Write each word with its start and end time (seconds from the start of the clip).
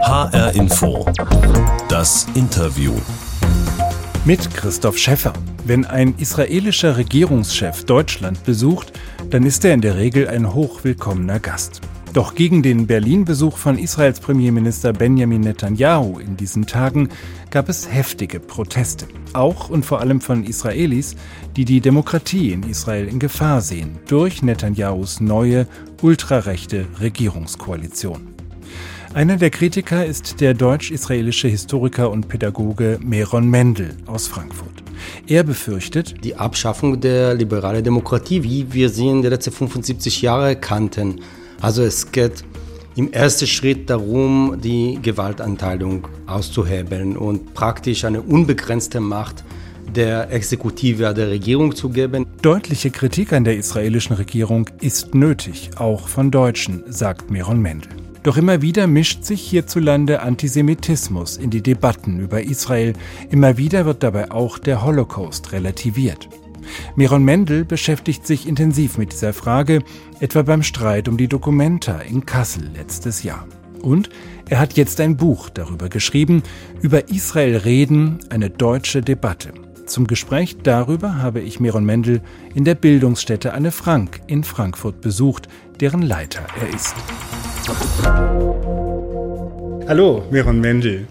HR 0.00 0.54
Info. 0.54 1.04
Das 1.88 2.26
Interview. 2.34 2.92
Mit 4.24 4.54
Christoph 4.54 4.96
Schäffer. 4.96 5.32
Wenn 5.64 5.84
ein 5.84 6.14
israelischer 6.16 6.96
Regierungschef 6.96 7.84
Deutschland 7.84 8.44
besucht, 8.44 8.92
dann 9.30 9.44
ist 9.44 9.64
er 9.64 9.74
in 9.74 9.80
der 9.80 9.96
Regel 9.96 10.28
ein 10.28 10.54
hochwillkommener 10.54 11.40
Gast. 11.40 11.80
Doch 12.12 12.34
gegen 12.34 12.62
den 12.62 12.86
Berlin-Besuch 12.86 13.58
von 13.58 13.76
Israels 13.76 14.20
Premierminister 14.20 14.92
Benjamin 14.92 15.42
Netanyahu 15.42 16.18
in 16.20 16.36
diesen 16.36 16.66
Tagen 16.66 17.08
gab 17.50 17.68
es 17.68 17.92
heftige 17.92 18.40
Proteste. 18.40 19.06
Auch 19.34 19.68
und 19.68 19.84
vor 19.84 20.00
allem 20.00 20.20
von 20.20 20.44
Israelis, 20.44 21.16
die 21.56 21.64
die 21.64 21.80
Demokratie 21.80 22.52
in 22.52 22.62
Israel 22.62 23.08
in 23.08 23.18
Gefahr 23.18 23.60
sehen 23.60 23.98
durch 24.06 24.42
Netanyahus 24.42 25.20
neue 25.20 25.66
ultrarechte 26.02 26.86
Regierungskoalition. 27.00 28.37
Einer 29.18 29.36
der 29.36 29.50
Kritiker 29.50 30.06
ist 30.06 30.40
der 30.40 30.54
deutsch-israelische 30.54 31.48
Historiker 31.48 32.08
und 32.08 32.28
Pädagoge 32.28 33.00
Meron 33.02 33.50
Mendel 33.50 33.96
aus 34.06 34.28
Frankfurt. 34.28 34.84
Er 35.26 35.42
befürchtet, 35.42 36.22
die 36.22 36.36
Abschaffung 36.36 37.00
der 37.00 37.34
liberalen 37.34 37.82
Demokratie, 37.82 38.44
wie 38.44 38.72
wir 38.72 38.88
sie 38.88 39.08
in 39.08 39.22
den 39.22 39.32
letzten 39.32 39.50
75 39.50 40.22
Jahren 40.22 40.60
kannten, 40.60 41.20
also 41.60 41.82
es 41.82 42.12
geht 42.12 42.44
im 42.94 43.12
ersten 43.12 43.48
Schritt 43.48 43.90
darum, 43.90 44.60
die 44.62 45.00
Gewaltanteilung 45.02 46.06
auszuhebeln 46.28 47.16
und 47.16 47.54
praktisch 47.54 48.04
eine 48.04 48.22
unbegrenzte 48.22 49.00
Macht 49.00 49.42
der 49.96 50.30
Exekutive 50.30 51.12
der 51.12 51.26
Regierung 51.26 51.74
zu 51.74 51.88
geben. 51.88 52.24
Deutliche 52.40 52.92
Kritik 52.92 53.32
an 53.32 53.42
der 53.42 53.56
israelischen 53.56 54.14
Regierung 54.14 54.70
ist 54.80 55.12
nötig, 55.16 55.70
auch 55.74 56.06
von 56.06 56.30
Deutschen, 56.30 56.84
sagt 56.86 57.32
Meron 57.32 57.60
Mendel. 57.60 58.07
Doch 58.22 58.36
immer 58.36 58.62
wieder 58.62 58.86
mischt 58.86 59.24
sich 59.24 59.40
hierzulande 59.42 60.22
Antisemitismus 60.22 61.36
in 61.36 61.50
die 61.50 61.62
Debatten 61.62 62.20
über 62.20 62.42
Israel. 62.42 62.94
Immer 63.30 63.56
wieder 63.56 63.86
wird 63.86 64.02
dabei 64.02 64.30
auch 64.30 64.58
der 64.58 64.84
Holocaust 64.84 65.52
relativiert. 65.52 66.28
Miron 66.96 67.24
Mendel 67.24 67.64
beschäftigt 67.64 68.26
sich 68.26 68.46
intensiv 68.46 68.98
mit 68.98 69.12
dieser 69.12 69.32
Frage, 69.32 69.82
etwa 70.20 70.42
beim 70.42 70.62
Streit 70.62 71.08
um 71.08 71.16
die 71.16 71.28
Dokumenta 71.28 72.00
in 72.00 72.26
Kassel 72.26 72.70
letztes 72.74 73.22
Jahr. 73.22 73.46
Und 73.80 74.10
er 74.48 74.58
hat 74.58 74.74
jetzt 74.74 75.00
ein 75.00 75.16
Buch 75.16 75.50
darüber 75.50 75.88
geschrieben, 75.88 76.42
über 76.80 77.08
Israel 77.10 77.56
reden, 77.56 78.18
eine 78.30 78.50
deutsche 78.50 79.00
Debatte. 79.00 79.52
Zum 79.86 80.06
Gespräch 80.06 80.58
darüber 80.62 81.22
habe 81.22 81.40
ich 81.40 81.60
Miron 81.60 81.84
Mendel 81.84 82.20
in 82.54 82.64
der 82.64 82.74
Bildungsstätte 82.74 83.54
Anne 83.54 83.72
Frank 83.72 84.20
in 84.26 84.44
Frankfurt 84.44 85.00
besucht, 85.00 85.48
deren 85.80 86.02
Leiter 86.02 86.46
er 86.60 86.74
ist. 86.74 86.94
Hallo, 89.86 90.24
Miron 90.30 90.60
Mendel. 90.60 91.06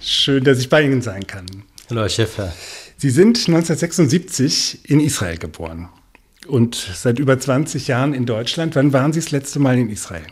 Schön, 0.00 0.44
dass 0.44 0.58
ich 0.58 0.68
bei 0.68 0.82
Ihnen 0.82 1.00
sein 1.00 1.26
kann. 1.26 1.46
Hallo, 1.88 2.02
Herr 2.02 2.08
Schäfer. 2.08 2.52
Sie 2.96 3.10
sind 3.10 3.38
1976 3.38 4.90
in 4.90 5.00
Israel 5.00 5.38
geboren 5.38 5.88
und 6.46 6.74
seit 6.74 7.18
über 7.18 7.38
20 7.38 7.88
Jahren 7.88 8.14
in 8.14 8.26
Deutschland. 8.26 8.74
Wann 8.76 8.92
waren 8.92 9.12
Sie 9.12 9.20
das 9.20 9.30
letzte 9.30 9.58
Mal 9.58 9.78
in 9.78 9.88
Israel? 9.90 10.26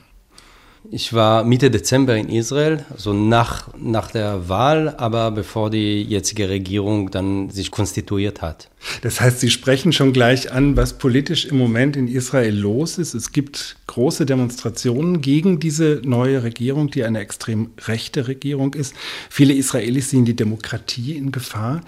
Ich 0.89 1.13
war 1.13 1.45
Mitte 1.45 1.71
Dezember 1.71 2.17
in 2.17 2.31
Israel, 2.31 2.85
also 2.91 3.13
nach, 3.13 3.69
nach 3.77 4.11
der 4.11 4.49
Wahl, 4.49 4.95
aber 4.97 5.31
bevor 5.31 5.69
die 5.69 6.03
jetzige 6.03 6.49
Regierung 6.49 7.11
dann 7.11 7.51
sich 7.51 7.71
konstituiert 7.71 8.41
hat. 8.41 8.71
Das 9.03 9.21
heißt, 9.21 9.41
Sie 9.41 9.51
sprechen 9.51 9.93
schon 9.93 10.15
gleich 10.15 10.53
an, 10.53 10.77
was 10.77 10.97
politisch 10.97 11.45
im 11.45 11.59
Moment 11.59 11.97
in 11.97 12.09
Israel 12.09 12.57
los 12.57 12.97
ist. 12.97 13.13
Es 13.13 13.33
gibt 13.33 13.77
große 13.89 14.25
Demonstrationen 14.25 15.21
gegen 15.21 15.61
diese 15.61 16.01
neue 16.03 16.43
Regierung, 16.43 16.91
die 16.91 17.05
eine 17.05 17.19
extrem 17.21 17.71
rechte 17.83 18.27
Regierung 18.27 18.73
ist. 18.73 18.95
Viele 19.29 19.53
Israelis 19.53 20.09
sehen 20.11 20.25
die 20.25 20.37
Demokratie 20.37 21.13
in 21.13 21.31
Gefahr. 21.31 21.83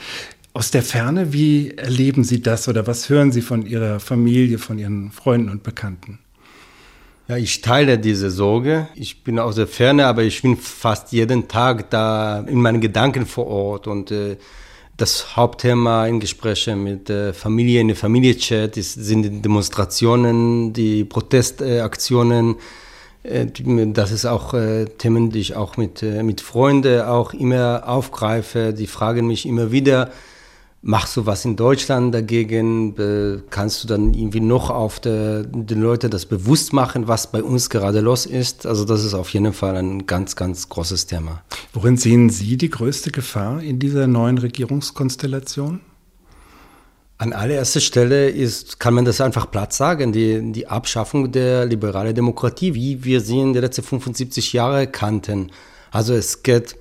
Aus 0.52 0.70
der 0.70 0.82
Ferne, 0.82 1.32
wie 1.32 1.70
erleben 1.70 2.24
Sie 2.24 2.42
das 2.42 2.68
oder 2.68 2.86
was 2.86 3.08
hören 3.08 3.32
Sie 3.32 3.40
von 3.40 3.64
Ihrer 3.64 4.00
Familie, 4.00 4.58
von 4.58 4.78
Ihren 4.78 5.10
Freunden 5.10 5.48
und 5.48 5.62
Bekannten? 5.62 6.18
Ja, 7.28 7.36
ich 7.36 7.60
teile 7.60 7.98
diese 7.98 8.30
Sorge. 8.30 8.88
Ich 8.96 9.22
bin 9.22 9.38
aus 9.38 9.54
der 9.54 9.68
Ferne, 9.68 10.06
aber 10.06 10.24
ich 10.24 10.42
bin 10.42 10.56
fast 10.56 11.12
jeden 11.12 11.46
Tag 11.46 11.88
da 11.90 12.40
in 12.40 12.60
meinen 12.60 12.80
Gedanken 12.80 13.26
vor 13.26 13.46
Ort 13.46 13.86
und 13.86 14.10
äh, 14.10 14.36
das 14.96 15.36
Hauptthema 15.36 16.06
in 16.06 16.20
Gesprächen 16.20 16.82
mit 16.82 17.08
der 17.08 17.32
Familie, 17.32 17.80
in 17.80 17.88
der 17.88 17.96
Familie-Chat 17.96 18.74
sind 18.74 19.22
die 19.22 19.40
Demonstrationen, 19.40 20.72
die 20.72 21.04
Protestaktionen. 21.04 22.56
Äh, 23.22 23.46
das 23.92 24.10
ist 24.10 24.26
auch 24.26 24.52
äh, 24.54 24.86
Themen, 24.86 25.30
die 25.30 25.40
ich 25.40 25.54
auch 25.54 25.76
mit, 25.76 26.02
äh, 26.02 26.22
mit 26.24 26.40
Freunden 26.40 27.02
auch 27.02 27.34
immer 27.34 27.84
aufgreife. 27.86 28.74
Die 28.74 28.88
fragen 28.88 29.28
mich 29.28 29.46
immer 29.46 29.70
wieder, 29.70 30.10
Machst 30.84 31.16
du 31.16 31.26
was 31.26 31.44
in 31.44 31.54
Deutschland 31.54 32.12
dagegen? 32.12 32.96
Kannst 33.50 33.84
du 33.84 33.86
dann 33.86 34.14
irgendwie 34.14 34.40
noch 34.40 34.68
auf 34.68 34.98
der, 34.98 35.44
den 35.44 35.80
Leuten 35.80 36.10
das 36.10 36.26
bewusst 36.26 36.72
machen, 36.72 37.06
was 37.06 37.30
bei 37.30 37.40
uns 37.40 37.70
gerade 37.70 38.00
los 38.00 38.26
ist? 38.26 38.66
Also 38.66 38.84
das 38.84 39.04
ist 39.04 39.14
auf 39.14 39.28
jeden 39.28 39.52
Fall 39.52 39.76
ein 39.76 40.06
ganz, 40.06 40.34
ganz 40.34 40.68
großes 40.68 41.06
Thema. 41.06 41.42
Worin 41.72 41.96
sehen 41.96 42.30
Sie 42.30 42.56
die 42.56 42.68
größte 42.68 43.12
Gefahr 43.12 43.62
in 43.62 43.78
dieser 43.78 44.08
neuen 44.08 44.38
Regierungskonstellation? 44.38 45.78
An 47.16 47.32
allererster 47.32 47.78
Stelle 47.78 48.30
ist, 48.30 48.80
kann 48.80 48.94
man 48.94 49.04
das 49.04 49.20
einfach 49.20 49.48
platt 49.48 49.72
sagen, 49.72 50.10
die, 50.10 50.50
die 50.50 50.66
Abschaffung 50.66 51.30
der 51.30 51.64
liberalen 51.64 52.16
Demokratie, 52.16 52.74
wie 52.74 53.04
wir 53.04 53.20
sie 53.20 53.38
in 53.38 53.52
den 53.52 53.62
letzten 53.62 53.84
75 53.84 54.52
Jahren 54.52 54.90
kannten. 54.90 55.52
Also 55.92 56.12
es 56.14 56.42
geht 56.42 56.74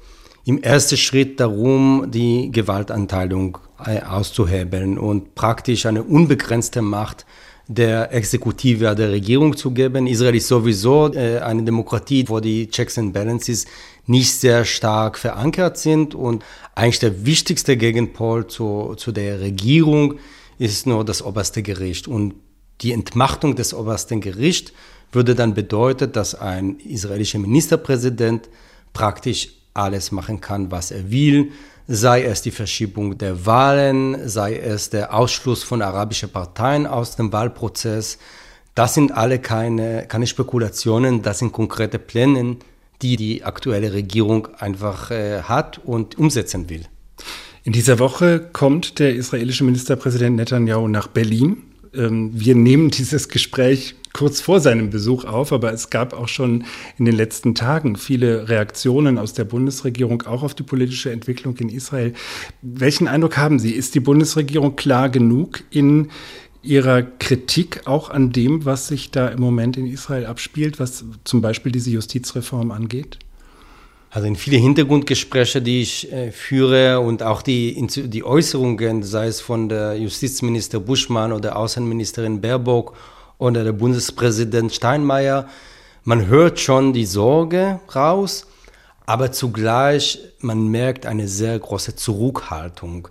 im 0.46 0.62
ersten 0.62 0.98
Schritt 0.98 1.40
darum, 1.40 2.08
die 2.10 2.52
Gewaltanteilung 2.52 3.58
äh, 3.86 4.02
auszuhebeln 4.02 4.98
und 4.98 5.36
praktisch 5.36 5.86
eine 5.86 6.04
unbegrenzte 6.04 6.82
Macht 6.82 7.26
der 7.68 8.12
Exekutive, 8.14 8.96
der 8.96 9.12
Regierung 9.12 9.56
zu 9.56 9.72
geben. 9.72 10.08
Israel 10.08 10.36
ist 10.36 10.48
sowieso 10.48 11.14
äh, 11.14 11.40
eine 11.40 11.64
Demokratie, 11.64 12.26
wo 12.28 12.40
die 12.40 12.68
Checks 12.68 12.98
and 12.98 13.14
Balances 13.14 13.66
nicht 14.08 14.34
sehr 14.34 14.66
stark 14.66 15.18
verankert 15.18 15.78
sind 15.78 16.16
und 16.16 16.44
eigentlich 16.76 17.00
der 17.00 17.26
wichtigste 17.26 17.78
Gegenpol 17.78 18.48
zu, 18.48 18.96
zu 18.98 19.12
der 19.12 19.40
Regierung 19.40 20.16
ist 20.58 20.86
nur 20.86 21.06
das 21.06 21.22
oberste 21.22 21.62
Gericht. 21.62 22.08
Und 22.08 22.34
die 22.82 22.92
Entmachtung 22.92 23.56
des 23.56 23.74
obersten 23.74 24.22
Gerichts 24.22 24.74
würde 25.12 25.36
dann 25.36 25.54
bedeuten, 25.54 26.12
dass 26.12 26.36
ein 26.36 26.80
israelischer 26.80 27.40
Ministerpräsident 27.40 28.50
praktisch 28.94 29.61
alles 29.74 30.12
machen 30.12 30.42
kann, 30.42 30.72
was 30.72 30.92
er 30.92 31.12
will, 31.12 31.52
sei 31.88 32.24
es 32.24 32.42
die 32.42 32.52
Verschiebung 32.52 33.18
der 33.18 33.46
Wahlen, 33.46 34.28
sei 34.28 34.58
es 34.58 34.90
der 34.90 35.14
Ausschluss 35.14 35.64
von 35.64 35.82
arabischen 35.82 36.30
Parteien 36.30 36.88
aus 36.88 37.16
dem 37.16 37.32
Wahlprozess. 37.34 38.18
Das 38.76 38.94
sind 38.94 39.12
alle 39.12 39.40
keine, 39.40 40.06
keine 40.08 40.28
Spekulationen, 40.28 41.22
das 41.22 41.40
sind 41.40 41.52
konkrete 41.52 42.00
Pläne, 42.00 42.58
die 43.02 43.18
die 43.18 43.44
aktuelle 43.44 43.94
Regierung 43.94 44.48
einfach 44.60 45.12
äh, 45.12 45.42
hat 45.42 45.80
und 45.80 46.18
umsetzen 46.18 46.70
will. 46.70 46.86
In 47.64 47.74
dieser 47.74 48.00
Woche 48.00 48.50
kommt 48.54 49.00
der 49.00 49.14
israelische 49.14 49.64
Ministerpräsident 49.64 50.36
Netanyahu 50.36 50.88
nach 50.88 51.08
Berlin. 51.08 51.58
Ähm, 51.94 52.32
wir 52.34 52.56
nehmen 52.56 52.90
dieses 52.90 53.28
Gespräch 53.28 53.96
kurz 54.14 54.42
vor 54.42 54.60
seinem 54.60 54.90
Besuch 54.90 55.26
auf, 55.26 55.54
aber 55.54 55.72
es 55.74 55.90
gab 55.90 56.14
auch 56.14 56.28
schon 56.28 56.66
in 56.98 57.06
den 57.06 57.16
letzten 57.16 57.56
Tagen 57.56 57.96
viele 57.96 58.50
Reaktionen 58.50 59.18
aus 59.18 59.34
der 59.34 59.46
Bundesregierung 59.46 60.24
auch 60.24 60.44
auf 60.44 60.54
die 60.54 60.64
politische 60.64 61.12
Entwicklung 61.12 61.56
in 61.58 61.70
Israel. 61.70 62.14
Welchen 62.62 63.08
Eindruck 63.08 63.38
haben 63.38 63.60
Sie? 63.60 63.72
Ist 63.72 63.96
die 63.96 64.00
Bundesregierung 64.00 64.76
klar 64.76 65.10
genug 65.10 65.64
in 65.72 66.10
ihrer 66.64 67.02
Kritik 67.02 67.82
auch 67.86 68.10
an 68.10 68.32
dem, 68.32 68.66
was 68.66 68.88
sich 68.88 69.12
da 69.12 69.28
im 69.30 69.40
Moment 69.40 69.78
in 69.78 69.88
Israel 69.88 70.26
abspielt, 70.26 70.80
was 70.80 71.04
zum 71.24 71.42
Beispiel 71.42 71.72
diese 71.72 71.90
Justizreform 71.90 72.72
angeht? 72.72 73.18
Also 74.14 74.28
in 74.28 74.36
viele 74.36 74.58
Hintergrundgespräche, 74.58 75.62
die 75.62 75.82
ich 75.82 76.12
äh, 76.12 76.32
führe 76.32 77.00
und 77.00 77.24
auch 77.24 77.42
die, 77.42 77.88
die 77.88 78.24
Äußerungen, 78.26 79.04
sei 79.04 79.28
es 79.28 79.40
von 79.40 79.70
der 79.70 79.98
Justizminister 79.98 80.82
Buschmann 80.82 81.32
oder 81.32 81.56
Außenministerin 81.56 82.42
Baerbock 82.42 82.94
oder 83.42 83.64
der 83.64 83.72
Bundespräsident 83.72 84.72
Steinmeier, 84.72 85.48
man 86.04 86.28
hört 86.28 86.60
schon 86.60 86.94
die 86.94 87.08
Sorge 87.08 87.80
raus, 87.96 88.46
aber 89.08 89.32
zugleich 89.32 90.20
man 90.42 90.68
merkt 90.68 91.08
eine 91.08 91.28
sehr 91.28 91.58
große 91.58 91.96
Zurückhaltung. 91.96 93.08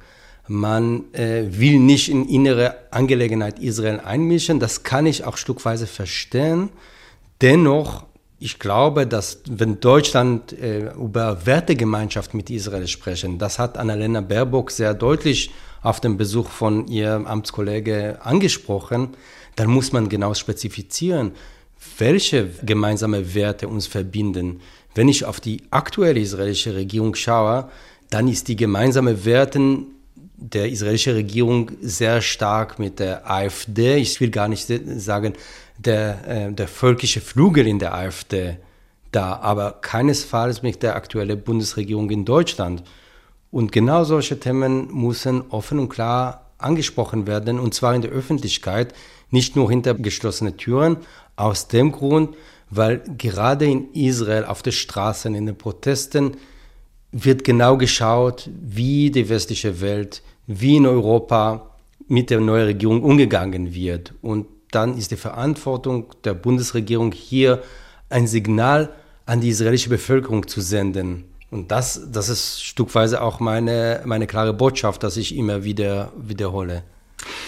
Man 0.46 1.12
äh, 1.14 1.46
will 1.48 1.80
nicht 1.80 2.08
in 2.08 2.28
innere 2.28 2.76
Angelegenheit 2.92 3.58
Israel 3.58 4.00
einmischen, 4.04 4.60
das 4.60 4.84
kann 4.84 5.04
ich 5.04 5.24
auch 5.24 5.36
stückweise 5.36 5.88
verstehen. 5.88 6.70
Dennoch 7.42 8.04
ich 8.42 8.58
glaube, 8.58 9.06
dass 9.06 9.42
wenn 9.50 9.80
Deutschland 9.80 10.54
äh, 10.54 10.92
über 10.94 11.44
Wertegemeinschaft 11.44 12.32
mit 12.32 12.48
Israel 12.48 12.88
sprechen, 12.88 13.38
das 13.38 13.58
hat 13.58 13.76
Annalena 13.76 14.22
Baerbock 14.22 14.70
sehr 14.70 14.94
deutlich 14.94 15.50
auf 15.82 16.00
dem 16.00 16.16
Besuch 16.16 16.48
von 16.48 16.88
ihrem 16.88 17.26
Amtskollege 17.26 18.18
angesprochen, 18.22 19.10
dann 19.60 19.68
muss 19.68 19.92
man 19.92 20.08
genau 20.08 20.32
spezifizieren, 20.32 21.32
welche 21.98 22.48
gemeinsame 22.62 23.34
Werte 23.34 23.68
uns 23.68 23.86
verbinden. 23.86 24.60
Wenn 24.94 25.06
ich 25.06 25.26
auf 25.26 25.38
die 25.38 25.64
aktuelle 25.70 26.18
israelische 26.18 26.74
Regierung 26.74 27.14
schaue, 27.14 27.68
dann 28.08 28.26
ist 28.26 28.48
die 28.48 28.56
gemeinsame 28.56 29.26
Werten 29.26 29.88
der 30.38 30.70
israelischen 30.70 31.12
Regierung 31.12 31.72
sehr 31.82 32.22
stark 32.22 32.78
mit 32.78 33.00
der 33.00 33.30
AfD. 33.30 33.96
Ich 33.96 34.18
will 34.22 34.30
gar 34.30 34.48
nicht 34.48 34.66
sagen, 34.96 35.34
der, 35.76 36.26
äh, 36.26 36.52
der 36.54 36.66
völkische 36.66 37.20
Flügel 37.20 37.66
in 37.66 37.78
der 37.78 37.94
AfD 37.94 38.56
da, 39.12 39.40
aber 39.42 39.72
keinesfalls 39.82 40.62
mit 40.62 40.82
der 40.82 40.96
aktuellen 40.96 41.42
Bundesregierung 41.42 42.08
in 42.08 42.24
Deutschland. 42.24 42.82
Und 43.50 43.72
genau 43.72 44.04
solche 44.04 44.40
Themen 44.40 44.88
müssen 44.90 45.42
offen 45.50 45.78
und 45.80 45.90
klar 45.90 46.46
angesprochen 46.56 47.26
werden, 47.26 47.58
und 47.58 47.74
zwar 47.74 47.94
in 47.94 48.00
der 48.00 48.10
Öffentlichkeit, 48.10 48.94
nicht 49.30 49.56
nur 49.56 49.70
hinter 49.70 49.94
geschlossenen 49.94 50.56
Türen, 50.56 50.98
aus 51.36 51.68
dem 51.68 51.92
Grund, 51.92 52.36
weil 52.70 53.02
gerade 53.18 53.64
in 53.64 53.92
Israel 53.92 54.44
auf 54.44 54.62
den 54.62 54.72
Straßen, 54.72 55.34
in 55.34 55.46
den 55.46 55.56
Protesten, 55.56 56.36
wird 57.12 57.42
genau 57.42 57.76
geschaut, 57.76 58.48
wie 58.60 59.10
die 59.10 59.28
westliche 59.28 59.80
Welt, 59.80 60.22
wie 60.46 60.76
in 60.76 60.86
Europa 60.86 61.70
mit 62.06 62.30
der 62.30 62.40
neuen 62.40 62.66
Regierung 62.66 63.02
umgegangen 63.02 63.74
wird. 63.74 64.14
Und 64.22 64.46
dann 64.70 64.96
ist 64.96 65.10
die 65.10 65.16
Verantwortung 65.16 66.06
der 66.24 66.34
Bundesregierung 66.34 67.12
hier 67.12 67.62
ein 68.08 68.26
Signal 68.26 68.90
an 69.26 69.40
die 69.40 69.48
israelische 69.48 69.88
Bevölkerung 69.88 70.46
zu 70.46 70.60
senden. 70.60 71.24
Und 71.50 71.72
das, 71.72 72.08
das 72.12 72.28
ist 72.28 72.62
stückweise 72.64 73.22
auch 73.22 73.40
meine, 73.40 74.02
meine 74.04 74.28
klare 74.28 74.54
Botschaft, 74.54 75.02
dass 75.02 75.16
ich 75.16 75.36
immer 75.36 75.64
wieder 75.64 76.12
wiederhole. 76.16 76.84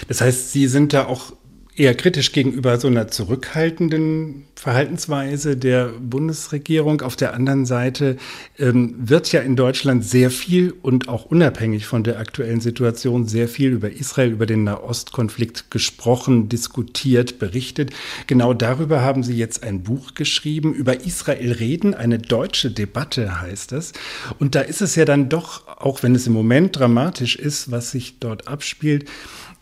Das 0.08 0.20
heißt, 0.20 0.52
Sie 0.52 0.66
sind 0.66 0.92
da 0.92 1.06
auch 1.06 1.32
eher 1.74 1.94
kritisch 1.94 2.32
gegenüber 2.32 2.78
so 2.78 2.88
einer 2.88 3.08
zurückhaltenden 3.08 4.44
Verhaltensweise 4.54 5.56
der 5.56 5.86
Bundesregierung. 5.98 7.00
Auf 7.00 7.16
der 7.16 7.34
anderen 7.34 7.64
Seite 7.64 8.18
ähm, 8.58 8.94
wird 8.98 9.32
ja 9.32 9.40
in 9.40 9.56
Deutschland 9.56 10.04
sehr 10.04 10.30
viel 10.30 10.72
und 10.82 11.08
auch 11.08 11.24
unabhängig 11.24 11.86
von 11.86 12.04
der 12.04 12.18
aktuellen 12.18 12.60
Situation 12.60 13.26
sehr 13.26 13.48
viel 13.48 13.70
über 13.70 13.90
Israel, 13.90 14.30
über 14.30 14.46
den 14.46 14.64
Nahostkonflikt 14.64 15.70
gesprochen, 15.70 16.48
diskutiert, 16.48 17.38
berichtet. 17.38 17.90
Genau 18.26 18.52
darüber 18.52 19.00
haben 19.00 19.22
Sie 19.22 19.36
jetzt 19.36 19.62
ein 19.64 19.82
Buch 19.82 20.14
geschrieben, 20.14 20.74
über 20.74 21.04
Israel 21.04 21.52
reden, 21.52 21.94
eine 21.94 22.18
deutsche 22.18 22.70
Debatte 22.70 23.40
heißt 23.40 23.72
es. 23.72 23.92
Und 24.38 24.54
da 24.54 24.60
ist 24.60 24.82
es 24.82 24.94
ja 24.94 25.06
dann 25.06 25.28
doch, 25.28 25.66
auch 25.66 26.02
wenn 26.02 26.14
es 26.14 26.26
im 26.26 26.34
Moment 26.34 26.78
dramatisch 26.78 27.34
ist, 27.34 27.70
was 27.70 27.90
sich 27.90 28.18
dort 28.20 28.46
abspielt, 28.46 29.06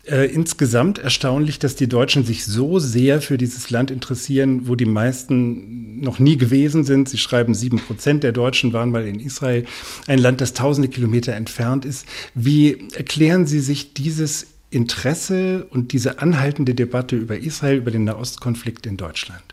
äh, 0.05 0.25
insgesamt 0.25 0.97
erstaunlich, 0.97 1.59
dass 1.59 1.75
die 1.75 1.87
Deutschen 1.87 2.25
sich 2.25 2.45
so 2.45 2.79
sehr 2.79 3.21
für 3.21 3.37
dieses 3.37 3.69
Land 3.69 3.91
interessieren, 3.91 4.67
wo 4.67 4.75
die 4.75 4.85
meisten 4.85 5.99
noch 5.99 6.19
nie 6.19 6.37
gewesen 6.37 6.83
sind. 6.83 7.07
Sie 7.07 7.17
schreiben, 7.17 7.53
sieben 7.53 7.79
Prozent 7.79 8.23
der 8.23 8.31
Deutschen 8.31 8.73
waren 8.73 8.91
mal 8.91 9.07
in 9.07 9.19
Israel, 9.19 9.65
ein 10.07 10.19
Land, 10.19 10.41
das 10.41 10.53
tausende 10.53 10.89
Kilometer 10.89 11.33
entfernt 11.33 11.85
ist. 11.85 12.05
Wie 12.33 12.87
erklären 12.95 13.45
Sie 13.45 13.59
sich 13.59 13.93
dieses 13.93 14.47
Interesse 14.71 15.67
und 15.69 15.91
diese 15.91 16.19
anhaltende 16.19 16.73
Debatte 16.73 17.15
über 17.15 17.37
Israel, 17.37 17.77
über 17.77 17.91
den 17.91 18.05
Nahostkonflikt 18.05 18.85
in 18.87 18.97
Deutschland? 18.97 19.43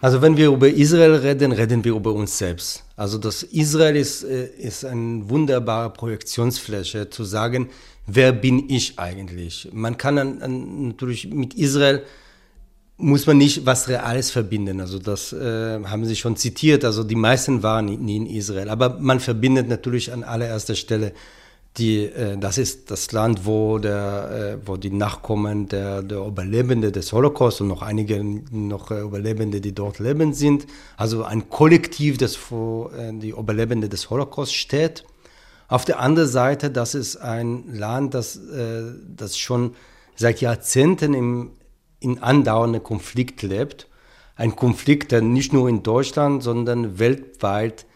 Also 0.00 0.22
wenn 0.22 0.36
wir 0.36 0.48
über 0.48 0.68
Israel 0.68 1.14
reden, 1.14 1.50
reden 1.50 1.84
wir 1.84 1.94
über 1.94 2.12
uns 2.12 2.38
selbst. 2.38 2.84
Also 2.96 3.18
das 3.18 3.42
Israel 3.42 3.96
ist, 3.96 4.22
äh, 4.22 4.46
ist 4.58 4.84
eine 4.84 5.28
wunderbare 5.28 5.90
Projektionsfläche, 5.90 7.10
zu 7.10 7.24
sagen, 7.24 7.68
wer 8.08 8.32
bin 8.32 8.68
ich 8.68 8.98
eigentlich? 8.98 9.68
Man 9.72 9.96
kann 9.96 10.16
dann, 10.16 10.40
dann 10.40 10.88
natürlich 10.88 11.28
mit 11.28 11.54
Israel 11.54 12.02
muss 13.00 13.26
man 13.26 13.38
nicht 13.38 13.64
was 13.64 13.88
Reales 13.88 14.32
verbinden. 14.32 14.80
Also 14.80 14.98
das 14.98 15.32
äh, 15.32 15.84
haben 15.84 16.04
Sie 16.04 16.16
schon 16.16 16.34
zitiert. 16.36 16.84
Also 16.84 17.04
die 17.04 17.14
meisten 17.14 17.62
waren 17.62 17.86
nie 17.86 18.16
in 18.16 18.26
Israel. 18.26 18.68
Aber 18.70 18.98
man 18.98 19.20
verbindet 19.20 19.68
natürlich 19.68 20.12
an 20.12 20.24
allererster 20.24 20.74
Stelle 20.74 21.12
die, 21.78 22.04
äh, 22.06 22.36
das 22.38 22.58
ist 22.58 22.90
das 22.90 23.12
Land, 23.12 23.46
wo, 23.46 23.78
der, 23.78 24.58
äh, 24.62 24.66
wo 24.66 24.76
die 24.76 24.90
Nachkommen 24.90 25.68
der, 25.68 26.02
der 26.02 26.26
Überlebenden 26.26 26.92
des 26.92 27.12
Holocaust 27.12 27.60
und 27.60 27.68
noch 27.68 27.82
einige 27.82 28.22
noch 28.24 28.90
äh, 28.90 29.00
Überlebende, 29.00 29.60
die 29.60 29.74
dort 29.74 29.98
leben 29.98 30.32
sind, 30.32 30.66
also 30.96 31.24
ein 31.24 31.48
Kollektiv, 31.48 32.18
das 32.18 32.36
vor 32.36 32.92
äh, 32.94 33.12
die 33.12 33.30
Überlebenden 33.30 33.90
des 33.90 34.10
Holocaust 34.10 34.54
steht. 34.54 35.04
Auf 35.68 35.84
der 35.84 36.00
anderen 36.00 36.28
Seite, 36.28 36.70
das 36.70 36.94
ist 36.94 37.16
ein 37.16 37.74
Land, 37.74 38.14
das, 38.14 38.36
äh, 38.36 38.84
das 39.14 39.36
schon 39.38 39.74
seit 40.16 40.40
Jahrzehnten 40.40 41.12
im, 41.12 41.50
in 42.00 42.22
andauerndem 42.22 42.82
Konflikt 42.82 43.42
lebt. 43.42 43.86
Ein 44.34 44.56
Konflikt, 44.56 45.12
der 45.12 45.20
nicht 45.20 45.52
nur 45.52 45.68
in 45.68 45.82
Deutschland, 45.82 46.42
sondern 46.42 46.98
weltweit 46.98 47.86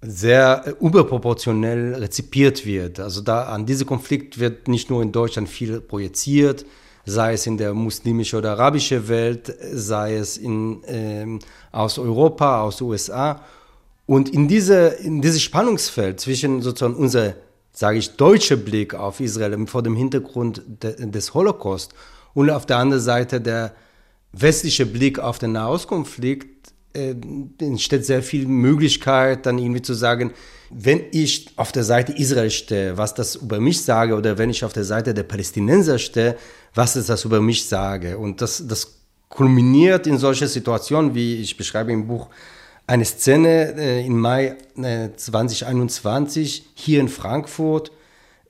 sehr 0.00 0.74
überproportionell 0.80 1.94
rezipiert 1.94 2.66
wird. 2.66 2.98
Also 2.98 3.20
da 3.20 3.44
an 3.44 3.64
diesem 3.66 3.86
Konflikt 3.86 4.40
wird 4.40 4.66
nicht 4.66 4.90
nur 4.90 5.02
in 5.02 5.12
Deutschland 5.12 5.48
viel 5.48 5.80
projiziert, 5.80 6.66
sei 7.04 7.34
es 7.34 7.46
in 7.46 7.58
der 7.58 7.74
muslimischen 7.74 8.40
oder 8.40 8.52
arabischen 8.52 9.06
Welt, 9.08 9.54
sei 9.72 10.16
es 10.16 10.36
in, 10.36 10.82
ähm, 10.86 11.38
aus 11.70 11.98
Europa, 11.98 12.62
aus 12.62 12.78
den 12.78 12.88
USA. 12.88 13.42
Und 14.12 14.28
in 14.28 14.46
diese, 14.46 14.88
in 14.88 15.22
dieses 15.22 15.40
Spannungsfeld 15.40 16.20
zwischen 16.20 16.60
sozusagen 16.60 16.96
unser, 16.96 17.32
sage 17.72 17.96
ich, 17.96 18.14
deutscher 18.16 18.56
Blick 18.56 18.92
auf 18.92 19.20
Israel 19.20 19.66
vor 19.66 19.82
dem 19.82 19.96
Hintergrund 19.96 20.60
de, 20.82 21.06
des 21.10 21.32
Holocaust 21.32 21.94
und 22.34 22.50
auf 22.50 22.66
der 22.66 22.76
anderen 22.76 23.02
Seite 23.02 23.40
der 23.40 23.72
westliche 24.32 24.84
Blick 24.84 25.18
auf 25.18 25.38
den 25.38 25.52
Nahostkonflikt 25.52 26.74
äh, 26.92 27.14
entsteht 27.58 28.04
sehr 28.04 28.22
viel 28.22 28.46
Möglichkeit, 28.46 29.46
dann 29.46 29.56
irgendwie 29.56 29.80
zu 29.80 29.94
sagen, 29.94 30.34
wenn 30.68 31.04
ich 31.12 31.48
auf 31.56 31.72
der 31.72 31.84
Seite 31.84 32.12
Israel 32.12 32.50
stehe, 32.50 32.98
was 32.98 33.14
das 33.14 33.36
über 33.36 33.60
mich 33.60 33.80
sage, 33.80 34.14
oder 34.14 34.36
wenn 34.36 34.50
ich 34.50 34.62
auf 34.62 34.74
der 34.74 34.84
Seite 34.84 35.14
der 35.14 35.22
Palästinenser 35.22 35.98
stehe, 35.98 36.36
was 36.74 36.96
ist 36.96 37.08
das 37.08 37.24
über 37.24 37.40
mich 37.40 37.64
sage. 37.64 38.18
Und 38.18 38.42
das, 38.42 38.62
das 38.66 38.94
kulminiert 39.30 40.06
in 40.06 40.18
solche 40.18 40.48
Situationen, 40.48 41.14
wie 41.14 41.36
ich 41.36 41.56
beschreibe 41.56 41.92
im 41.92 42.06
Buch, 42.06 42.28
eine 42.86 43.04
Szene 43.04 43.74
äh, 43.76 44.06
im 44.06 44.18
Mai 44.18 44.56
äh, 44.76 45.10
2021 45.16 46.70
hier 46.74 47.00
in 47.00 47.08
Frankfurt. 47.08 47.92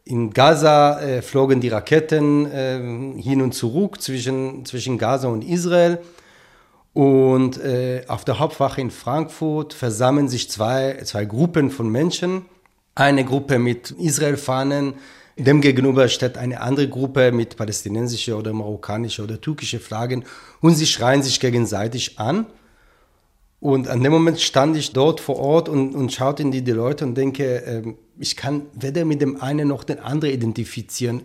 In 0.05 0.31
Gaza 0.31 1.00
äh, 1.00 1.23
flogen 1.23 1.61
die 1.61 1.69
Raketen 1.69 2.46
äh, 2.46 3.20
hin 3.20 3.43
und 3.43 3.52
zurück 3.52 4.00
zwischen, 4.00 4.64
zwischen 4.64 4.99
Gaza 4.99 5.29
und 5.29 5.43
Israel. 5.43 5.99
Und 6.93 7.58
äh, 7.58 8.05
auf 8.08 8.25
der 8.25 8.38
Hauptwache 8.38 8.81
in 8.81 8.90
Frankfurt 8.90 9.73
versammeln 9.73 10.29
sich 10.29 10.50
zwei, 10.50 11.00
zwei 11.05 11.25
Gruppen 11.25 11.70
von 11.70 11.89
Menschen. 11.89 12.44
Eine 12.94 13.24
Gruppe 13.24 13.58
mit 13.58 13.93
Israel-Fahnen, 13.93 14.94
dem 15.39 15.62
gegenüber 15.62 16.08
steht 16.08 16.36
eine 16.36 16.60
andere 16.60 16.89
Gruppe 16.89 17.32
mit 17.32 17.56
palästinensische 17.56 18.36
oder 18.36 18.53
marokkanische 18.53 19.22
oder 19.22 19.41
türkische 19.41 19.81
Flaggen 19.81 20.24
und 20.60 20.74
sie 20.74 20.86
schreien 20.86 21.22
sich 21.22 21.41
gegenseitig 21.41 22.19
an. 22.19 22.46
Und 23.62 23.86
an 23.86 24.02
dem 24.02 24.10
Moment 24.10 24.40
stand 24.40 24.76
ich 24.76 24.92
dort 24.92 25.20
vor 25.20 25.36
Ort 25.36 25.69
und, 25.69 25.94
und 25.94 26.12
schaute 26.12 26.42
in 26.42 26.50
die, 26.50 26.62
die 26.62 26.72
Leute 26.72 27.04
und 27.04 27.14
denke, 27.14 27.64
äh, 27.64 27.94
ich 28.19 28.34
kann 28.34 28.62
weder 28.74 29.04
mit 29.04 29.20
dem 29.20 29.40
einen 29.40 29.69
noch 29.69 29.84
den 29.84 30.00
anderen 30.00 30.34
identifizieren. 30.34 31.22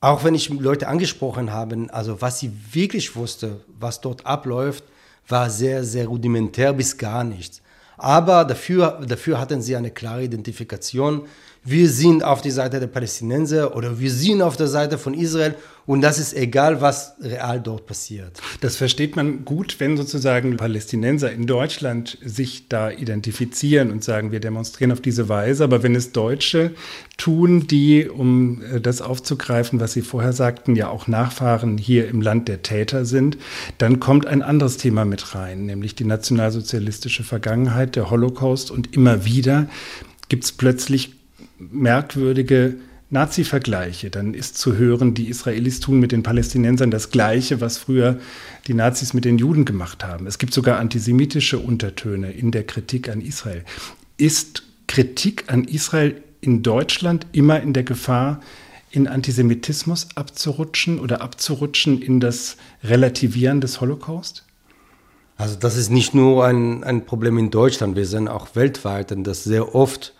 Auch 0.00 0.24
wenn 0.24 0.34
ich 0.34 0.48
Leute 0.48 0.88
angesprochen 0.88 1.52
habe, 1.52 1.86
also 1.92 2.20
was 2.20 2.40
sie 2.40 2.50
wirklich 2.72 3.14
wusste, 3.14 3.60
was 3.78 4.00
dort 4.00 4.26
abläuft, 4.26 4.82
war 5.28 5.50
sehr, 5.50 5.84
sehr 5.84 6.08
rudimentär 6.08 6.72
bis 6.72 6.98
gar 6.98 7.22
nichts. 7.22 7.62
Aber 7.96 8.44
dafür, 8.44 9.00
dafür 9.06 9.38
hatten 9.38 9.62
sie 9.62 9.76
eine 9.76 9.92
klare 9.92 10.24
Identifikation 10.24 11.28
wir 11.62 11.90
sind 11.90 12.24
auf 12.24 12.40
die 12.40 12.50
Seite 12.50 12.80
der 12.80 12.86
Palästinenser 12.86 13.76
oder 13.76 13.98
wir 13.98 14.10
sind 14.10 14.40
auf 14.40 14.56
der 14.56 14.66
Seite 14.66 14.96
von 14.96 15.12
Israel 15.12 15.56
und 15.90 16.02
das 16.02 16.20
ist 16.20 16.34
egal, 16.34 16.80
was 16.80 17.16
real 17.20 17.60
dort 17.60 17.86
passiert. 17.86 18.40
Das 18.60 18.76
versteht 18.76 19.16
man 19.16 19.44
gut, 19.44 19.80
wenn 19.80 19.96
sozusagen 19.96 20.56
Palästinenser 20.56 21.32
in 21.32 21.48
Deutschland 21.48 22.16
sich 22.24 22.68
da 22.68 22.92
identifizieren 22.92 23.90
und 23.90 24.04
sagen, 24.04 24.30
wir 24.30 24.38
demonstrieren 24.38 24.92
auf 24.92 25.00
diese 25.00 25.28
Weise. 25.28 25.64
Aber 25.64 25.82
wenn 25.82 25.96
es 25.96 26.12
Deutsche 26.12 26.70
tun, 27.16 27.66
die, 27.66 28.08
um 28.08 28.62
äh, 28.62 28.80
das 28.80 29.02
aufzugreifen, 29.02 29.80
was 29.80 29.92
Sie 29.92 30.02
vorher 30.02 30.32
sagten, 30.32 30.76
ja 30.76 30.88
auch 30.90 31.08
Nachfahren 31.08 31.76
hier 31.76 32.06
im 32.06 32.22
Land 32.22 32.46
der 32.46 32.62
Täter 32.62 33.04
sind, 33.04 33.36
dann 33.78 33.98
kommt 33.98 34.26
ein 34.28 34.42
anderes 34.42 34.76
Thema 34.76 35.04
mit 35.04 35.34
rein, 35.34 35.66
nämlich 35.66 35.96
die 35.96 36.04
nationalsozialistische 36.04 37.24
Vergangenheit, 37.24 37.96
der 37.96 38.10
Holocaust 38.10 38.70
und 38.70 38.94
immer 38.94 39.24
wieder 39.24 39.68
gibt 40.28 40.44
es 40.44 40.52
plötzlich 40.52 41.14
merkwürdige 41.58 42.76
Nazi-Vergleiche. 43.10 44.10
Dann 44.10 44.34
ist 44.34 44.56
zu 44.56 44.76
hören, 44.76 45.14
die 45.14 45.28
Israelis 45.28 45.80
tun 45.80 45.98
mit 45.98 46.12
den 46.12 46.22
Palästinensern 46.22 46.90
das 46.90 47.10
Gleiche, 47.10 47.60
was 47.60 47.78
früher 47.78 48.18
die 48.66 48.74
Nazis 48.74 49.14
mit 49.14 49.24
den 49.24 49.38
Juden 49.38 49.64
gemacht 49.64 50.04
haben. 50.04 50.26
Es 50.26 50.38
gibt 50.38 50.54
sogar 50.54 50.78
antisemitische 50.78 51.58
Untertöne 51.58 52.30
in 52.32 52.50
der 52.52 52.64
Kritik 52.64 53.08
an 53.08 53.20
Israel. 53.20 53.64
Ist 54.16 54.62
Kritik 54.86 55.44
an 55.48 55.64
Israel 55.64 56.22
in 56.40 56.62
Deutschland 56.62 57.26
immer 57.32 57.60
in 57.60 57.72
der 57.72 57.84
Gefahr, 57.84 58.40
in 58.90 59.06
Antisemitismus 59.06 60.08
abzurutschen 60.14 60.98
oder 60.98 61.20
abzurutschen 61.20 62.02
in 62.02 62.20
das 62.20 62.56
Relativieren 62.82 63.60
des 63.60 63.80
Holocaust? 63.80 64.44
Also 65.36 65.56
das 65.56 65.76
ist 65.76 65.90
nicht 65.90 66.14
nur 66.14 66.44
ein, 66.44 66.84
ein 66.84 67.06
Problem 67.06 67.38
in 67.38 67.50
Deutschland, 67.50 67.96
wir 67.96 68.04
sehen 68.04 68.28
auch 68.28 68.54
weltweit, 68.56 69.14
dass 69.26 69.44
sehr 69.44 69.74
oft 69.74 70.12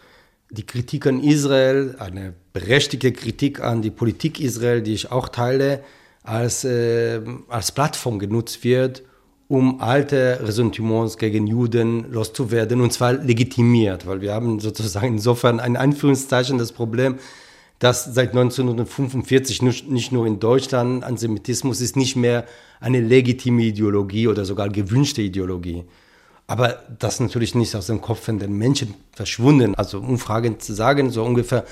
die 0.51 0.67
Kritik 0.67 1.07
an 1.07 1.23
Israel, 1.23 1.95
eine 1.99 2.35
berechtigte 2.53 3.13
Kritik 3.13 3.61
an 3.61 3.83
die 3.83 3.91
Politik 3.91 4.41
Israel, 4.41 4.83
die 4.83 4.95
ich 4.95 5.11
auch 5.11 5.29
teile, 5.29 5.83
als, 6.23 6.65
äh, 6.65 7.21
als 7.49 7.73
Plattform 7.73 8.19
genutzt 8.19 8.65
wird, 8.65 9.03
um 9.49 9.81
alte 9.81 10.41
Ressentiments 10.43 11.19
gegen 11.19 11.47
Juden 11.47 12.11
loszuwerden 12.13 12.81
und 12.81 12.93
zwar 12.93 13.15
legitimiert, 13.15 14.07
weil 14.07 14.21
wir 14.21 14.35
haben 14.35 14.61
sozusagen 14.61 15.15
insofern 15.15 15.61
ein 15.61 15.77
Anführungszeichen 15.77 16.59
das 16.59 16.73
Problem, 16.73 17.17
dass 17.79 18.05
seit 18.05 18.31
1945 18.31 19.63
nicht 19.63 20.13
nur 20.13 20.27
in 20.27 20.39
Deutschland 20.39 21.03
Antisemitismus 21.03 21.81
ist 21.81 21.97
nicht 21.97 22.15
mehr 22.15 22.45
eine 22.79 23.01
legitime 23.01 23.63
Ideologie 23.63 24.29
oder 24.29 24.45
sogar 24.45 24.69
gewünschte 24.69 25.23
Ideologie. 25.23 25.85
Aber 26.51 26.83
das 26.99 27.21
natürlich 27.21 27.55
nicht 27.55 27.77
aus 27.77 27.87
dem 27.87 28.01
Kopf 28.01 28.25
von 28.25 28.41
den 28.41 28.59
Menschen 28.59 28.95
verschwunden. 29.13 29.77
Also 29.77 30.01
Umfragen 30.01 30.59
zu 30.59 30.75
sagen, 30.75 31.11
so 31.11 31.23
ungefähr 31.23 31.65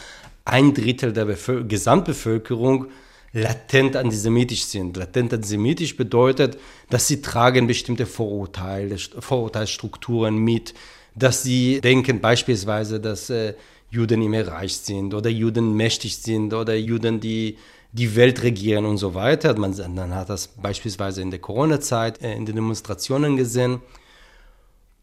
ein 0.44 0.72
Drittel 0.72 1.12
der 1.12 1.24
Bevölker 1.24 1.66
Gesamtbevölkerung 1.66 2.86
latent 3.32 3.96
antisemitisch 3.96 4.66
sind. 4.66 4.96
Latent 4.96 5.34
antisemitisch 5.34 5.96
bedeutet, 5.96 6.58
dass 6.90 7.08
sie 7.08 7.20
tragen 7.20 7.66
bestimmte 7.66 8.06
Vorurteile, 8.06 8.96
Vorurteilsstrukturen 8.98 10.38
mit, 10.38 10.74
dass 11.16 11.42
sie 11.42 11.80
denken 11.80 12.20
beispielsweise, 12.20 13.00
dass 13.00 13.30
äh, 13.30 13.54
Juden 13.90 14.22
immer 14.22 14.46
reich 14.46 14.76
sind 14.76 15.12
oder 15.12 15.28
Juden 15.28 15.74
mächtig 15.74 16.18
sind 16.18 16.54
oder 16.54 16.76
Juden, 16.76 17.18
die 17.18 17.58
die 17.90 18.14
Welt 18.14 18.44
regieren 18.44 18.84
und 18.84 18.98
so 18.98 19.12
weiter. 19.12 19.58
Man, 19.58 19.74
dann 19.74 20.14
hat 20.14 20.28
das 20.28 20.46
beispielsweise 20.46 21.20
in 21.20 21.32
der 21.32 21.40
Corona-Zeit 21.40 22.22
äh, 22.22 22.36
in 22.36 22.46
den 22.46 22.54
Demonstrationen 22.54 23.36
gesehen. 23.36 23.80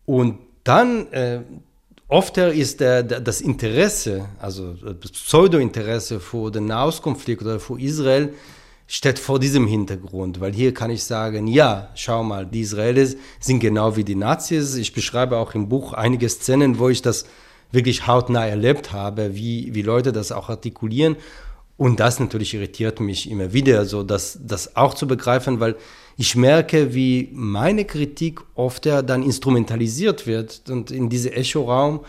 Und 0.05 0.39
dann 0.63 1.11
äh, 1.11 1.41
oft 2.07 2.37
ist 2.37 2.79
der, 2.79 3.03
der, 3.03 3.19
das 3.19 3.41
Interesse, 3.41 4.29
also 4.39 4.73
das 4.73 5.11
Pseudo-Interesse 5.11 6.19
für 6.19 6.51
den 6.51 6.65
Nahostkonflikt 6.65 7.41
oder 7.41 7.59
für 7.59 7.79
Israel, 7.79 8.33
steht 8.87 9.17
vor 9.17 9.39
diesem 9.39 9.65
Hintergrund, 9.65 10.39
weil 10.39 10.53
hier 10.53 10.73
kann 10.73 10.91
ich 10.91 11.03
sagen, 11.03 11.47
ja, 11.47 11.89
schau 11.95 12.23
mal, 12.23 12.45
die 12.45 12.61
Israelis 12.61 13.17
sind 13.39 13.59
genau 13.59 13.95
wie 13.95 14.03
die 14.03 14.15
Nazis. 14.15 14.75
Ich 14.75 14.93
beschreibe 14.93 15.37
auch 15.37 15.55
im 15.55 15.69
Buch 15.69 15.93
einige 15.93 16.29
Szenen, 16.29 16.77
wo 16.77 16.89
ich 16.89 17.01
das 17.01 17.25
wirklich 17.71 18.05
hautnah 18.05 18.45
erlebt 18.45 18.93
habe, 18.93 19.35
wie, 19.35 19.73
wie 19.73 19.81
Leute 19.81 20.11
das 20.11 20.31
auch 20.31 20.49
artikulieren. 20.49 21.15
Und 21.77 21.99
das 21.99 22.19
natürlich 22.19 22.53
irritiert 22.53 22.99
mich 22.99 23.29
immer 23.29 23.53
wieder, 23.53 23.85
so 23.85 24.03
dass 24.03 24.39
das 24.41 24.75
auch 24.75 24.93
zu 24.93 25.07
begreifen, 25.07 25.59
weil 25.59 25.75
ich 26.17 26.35
merke, 26.35 26.93
wie 26.93 27.29
meine 27.33 27.85
Kritik 27.85 28.41
oft 28.55 28.85
ja 28.85 29.01
dann 29.01 29.23
instrumentalisiert 29.23 30.27
wird 30.27 30.69
und 30.69 30.91
in 30.91 31.09
diese 31.09 31.33
Echo-Raum 31.33 32.01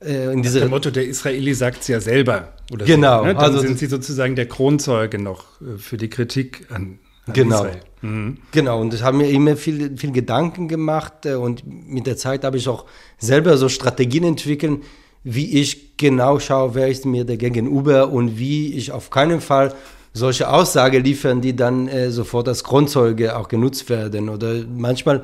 äh, 0.00 0.32
in 0.32 0.42
diese 0.42 0.58
Nach 0.58 0.66
dem 0.66 0.70
Motto, 0.70 0.90
der 0.90 1.06
Israeli 1.06 1.54
sagt 1.54 1.82
es 1.82 1.88
ja 1.88 2.00
selber. 2.00 2.52
genau. 2.70 3.20
So, 3.20 3.24
ne? 3.24 3.34
Dann 3.34 3.42
also 3.42 3.58
sind 3.60 3.78
sie 3.78 3.86
sozusagen 3.86 4.36
der 4.36 4.46
Kronzeuge 4.46 5.18
noch 5.18 5.60
äh, 5.60 5.78
für 5.78 5.96
die 5.96 6.08
Kritik 6.08 6.66
an, 6.70 6.98
an 7.26 7.32
genau. 7.32 7.56
Israel. 7.56 7.80
Mhm. 8.02 8.36
Genau, 8.52 8.80
und 8.80 8.94
ich 8.94 9.02
habe 9.02 9.16
mir 9.16 9.28
immer 9.28 9.56
viel, 9.56 9.96
viel 9.96 10.12
Gedanken 10.12 10.68
gemacht 10.68 11.26
äh, 11.26 11.34
und 11.34 11.64
mit 11.66 12.06
der 12.06 12.16
Zeit 12.16 12.44
habe 12.44 12.58
ich 12.58 12.68
auch 12.68 12.84
selber 13.18 13.56
so 13.56 13.68
Strategien 13.68 14.24
entwickelt, 14.24 14.82
wie 15.24 15.58
ich 15.60 15.96
genau 15.96 16.38
schaue, 16.38 16.76
wer 16.76 16.88
ist 16.88 17.04
mir 17.04 17.24
der 17.24 17.36
Gegenüber 17.36 18.10
und 18.10 18.38
wie 18.38 18.74
ich 18.74 18.92
auf 18.92 19.10
keinen 19.10 19.40
Fall 19.40 19.74
solche 20.18 20.50
Aussage 20.50 20.98
liefern, 20.98 21.40
die 21.40 21.56
dann 21.56 21.88
äh, 21.88 22.10
sofort 22.10 22.48
als 22.48 22.64
Grundzeuge 22.64 23.36
auch 23.36 23.48
genutzt 23.48 23.88
werden. 23.88 24.28
Oder 24.28 24.64
manchmal 24.68 25.22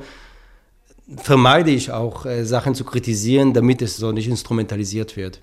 vermeide 1.17 1.71
ich 1.71 1.91
auch, 1.91 2.25
äh, 2.25 2.43
Sachen 2.43 2.73
zu 2.73 2.83
kritisieren, 2.83 3.53
damit 3.53 3.81
es 3.81 3.97
so 3.97 4.11
nicht 4.11 4.27
instrumentalisiert 4.27 5.15
wird. 5.17 5.41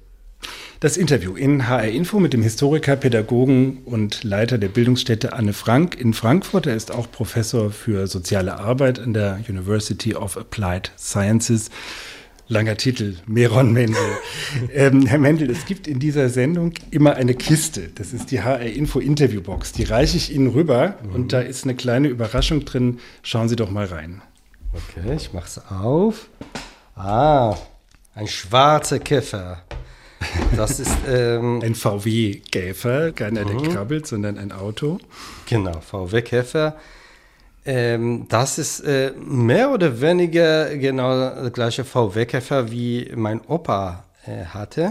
Das 0.81 0.97
Interview 0.97 1.37
in 1.37 1.69
HR 1.69 1.89
Info 1.89 2.19
mit 2.19 2.33
dem 2.33 2.43
Historiker, 2.43 2.97
Pädagogen 2.97 3.83
und 3.85 4.25
Leiter 4.25 4.59
der 4.59 4.69
Bildungsstätte 4.69 5.33
Anne 5.33 5.53
Frank 5.53 5.95
in 5.95 6.13
Frankfurt. 6.13 6.67
Er 6.67 6.75
ist 6.75 6.91
auch 6.91 7.09
Professor 7.09 7.71
für 7.71 8.09
soziale 8.09 8.59
Arbeit 8.59 8.99
an 8.99 9.15
der 9.15 9.39
University 9.49 10.17
of 10.17 10.37
Applied 10.37 10.91
Sciences. 10.99 11.71
Langer 12.53 12.77
Titel, 12.77 13.17
Meron 13.27 13.73
Mendel. 13.73 13.97
ähm, 14.75 15.07
Herr 15.07 15.19
Mendel, 15.19 15.51
es 15.51 15.65
gibt 15.65 15.89
in 15.89 15.99
dieser 15.99 16.29
Sendung 16.29 16.75
immer 16.91 17.15
eine 17.15 17.33
Kiste. 17.35 17.89
Das 17.95 18.13
ist 18.13 18.31
die 18.31 18.43
HR 18.43 18.61
Info 18.61 18.99
Interviewbox. 18.99 19.73
Die 19.73 19.85
reiche 19.85 20.19
ich 20.19 20.35
Ihnen 20.35 20.49
rüber 20.49 20.99
mhm. 21.03 21.15
und 21.15 21.33
da 21.33 21.41
ist 21.41 21.65
eine 21.65 21.75
kleine 21.75 22.09
Überraschung 22.09 22.67
drin. 22.67 22.99
Schauen 23.23 23.49
Sie 23.49 23.57
doch 23.57 23.71
mal 23.71 23.87
rein. 23.87 24.21
Okay, 24.75 25.17
ich 25.17 25.33
mache 25.33 25.47
es 25.47 25.63
auf. 25.71 26.29
Ah, 26.95 27.57
ein 28.15 28.29
schwarzer 28.29 28.99
Käfer. 28.99 29.63
Das 30.55 30.79
ist 30.79 30.95
ähm, 31.09 31.63
ein 31.63 31.75
VW-Käfer, 31.75 33.13
keiner, 33.13 33.47
der 33.47 33.55
mhm. 33.55 33.73
krabbelt, 33.73 34.07
sondern 34.07 34.37
ein 34.37 34.53
Auto. 34.53 34.99
Genau, 35.49 35.81
VW-Käfer. 35.81 36.77
Ähm, 37.65 38.27
das 38.29 38.59
ist 38.59 38.81
äh, 38.81 39.13
mehr 39.17 39.71
oder 39.71 40.01
weniger 40.01 40.77
genau 40.77 41.15
der 41.43 41.51
gleiche 41.51 41.85
VW-Käfer, 41.85 42.71
wie 42.71 43.13
mein 43.15 43.41
Opa 43.47 44.05
äh, 44.27 44.45
hatte. 44.47 44.91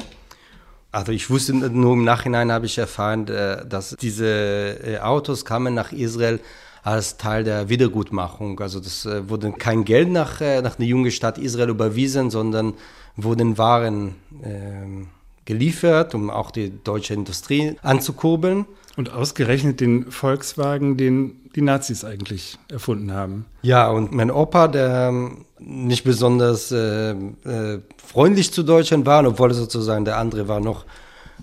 Also 0.91 1.11
ich 1.11 1.29
wusste 1.29 1.53
nur 1.53 1.93
im 1.93 2.03
Nachhinein 2.03 2.51
habe 2.51 2.65
ich 2.65 2.77
erfahren, 2.77 3.27
äh, 3.27 3.65
dass 3.65 3.95
diese 3.99 4.25
äh, 4.25 4.99
Autos 4.99 5.43
kamen 5.43 5.73
nach 5.73 5.91
Israel 5.91 6.39
als 6.83 7.17
Teil 7.17 7.43
der 7.43 7.69
Wiedergutmachung. 7.69 8.59
Also 8.59 8.79
das 8.79 9.05
äh, 9.05 9.29
wurde 9.29 9.51
kein 9.51 9.85
Geld 9.85 10.09
nach, 10.09 10.41
äh, 10.41 10.61
nach 10.61 10.75
der 10.75 10.85
jungen 10.85 11.11
Stadt 11.11 11.37
Israel 11.37 11.69
überwiesen, 11.69 12.29
sondern 12.29 12.73
wurden 13.15 13.57
Waren 13.57 14.15
ähm, 14.43 15.07
geliefert, 15.45 16.15
um 16.15 16.29
auch 16.29 16.51
die 16.51 16.71
deutsche 16.83 17.13
Industrie 17.13 17.75
anzukurbeln. 17.81 18.65
Und 18.97 19.11
ausgerechnet 19.13 19.79
den 19.79 20.11
Volkswagen, 20.11 20.97
den 20.97 21.41
die 21.55 21.61
Nazis 21.61 22.03
eigentlich 22.03 22.57
erfunden 22.69 23.11
haben. 23.13 23.45
Ja, 23.61 23.89
und 23.89 24.11
mein 24.11 24.31
Opa, 24.31 24.67
der 24.67 25.09
ähm, 25.09 25.45
nicht 25.59 26.03
besonders 26.03 26.71
äh, 26.71 27.11
äh, 27.11 27.79
freundlich 27.97 28.51
zu 28.51 28.63
Deutschland 28.63 29.05
war, 29.05 29.25
obwohl 29.25 29.53
sozusagen 29.53 30.05
der 30.05 30.17
andere 30.17 30.47
war 30.47 30.59
noch, 30.59 30.85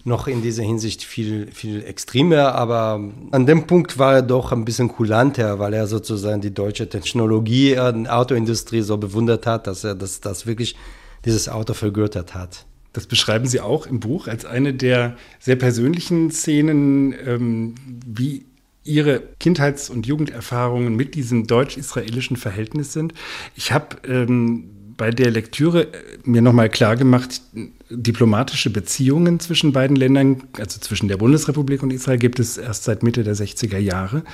noch 0.04 0.26
in 0.26 0.42
dieser 0.42 0.62
Hinsicht 0.62 1.04
viel, 1.04 1.50
viel 1.52 1.84
extremer, 1.84 2.54
aber 2.54 3.00
an 3.30 3.46
dem 3.46 3.66
Punkt 3.66 3.98
war 3.98 4.14
er 4.14 4.22
doch 4.22 4.52
ein 4.52 4.64
bisschen 4.64 4.88
kulanter, 4.88 5.58
weil 5.58 5.74
er 5.74 5.86
sozusagen 5.86 6.40
die 6.40 6.54
deutsche 6.54 6.88
Technologie, 6.88 7.72
äh, 7.72 8.08
Autoindustrie 8.08 8.82
so 8.82 8.96
bewundert 8.96 9.46
hat, 9.46 9.66
dass 9.66 9.84
er 9.84 9.94
das, 9.94 10.20
das 10.20 10.46
wirklich 10.46 10.76
dieses 11.24 11.48
Auto 11.48 11.74
vergöttert 11.74 12.34
hat. 12.34 12.64
Das 12.98 13.06
beschreiben 13.06 13.46
Sie 13.46 13.60
auch 13.60 13.86
im 13.86 14.00
Buch 14.00 14.26
als 14.26 14.44
eine 14.44 14.74
der 14.74 15.16
sehr 15.38 15.54
persönlichen 15.54 16.32
Szenen, 16.32 17.14
ähm, 17.24 17.76
wie 18.04 18.44
Ihre 18.82 19.22
Kindheits- 19.38 19.88
und 19.88 20.04
Jugenderfahrungen 20.04 20.96
mit 20.96 21.14
diesem 21.14 21.46
deutsch-israelischen 21.46 22.36
Verhältnis 22.36 22.92
sind. 22.92 23.14
Ich 23.54 23.70
habe 23.70 23.98
ähm, 24.04 24.70
bei 24.96 25.12
der 25.12 25.30
Lektüre 25.30 25.84
äh, 25.84 25.96
mir 26.24 26.42
nochmal 26.42 26.68
klar 26.68 26.96
gemacht, 26.96 27.40
diplomatische 27.88 28.70
Beziehungen 28.70 29.38
zwischen 29.38 29.72
beiden 29.72 29.94
Ländern, 29.94 30.42
also 30.58 30.80
zwischen 30.80 31.06
der 31.06 31.18
Bundesrepublik 31.18 31.84
und 31.84 31.92
Israel, 31.92 32.18
gibt 32.18 32.40
es 32.40 32.58
erst 32.58 32.82
seit 32.82 33.04
Mitte 33.04 33.22
der 33.22 33.36
60er 33.36 33.78
Jahre. 33.78 34.24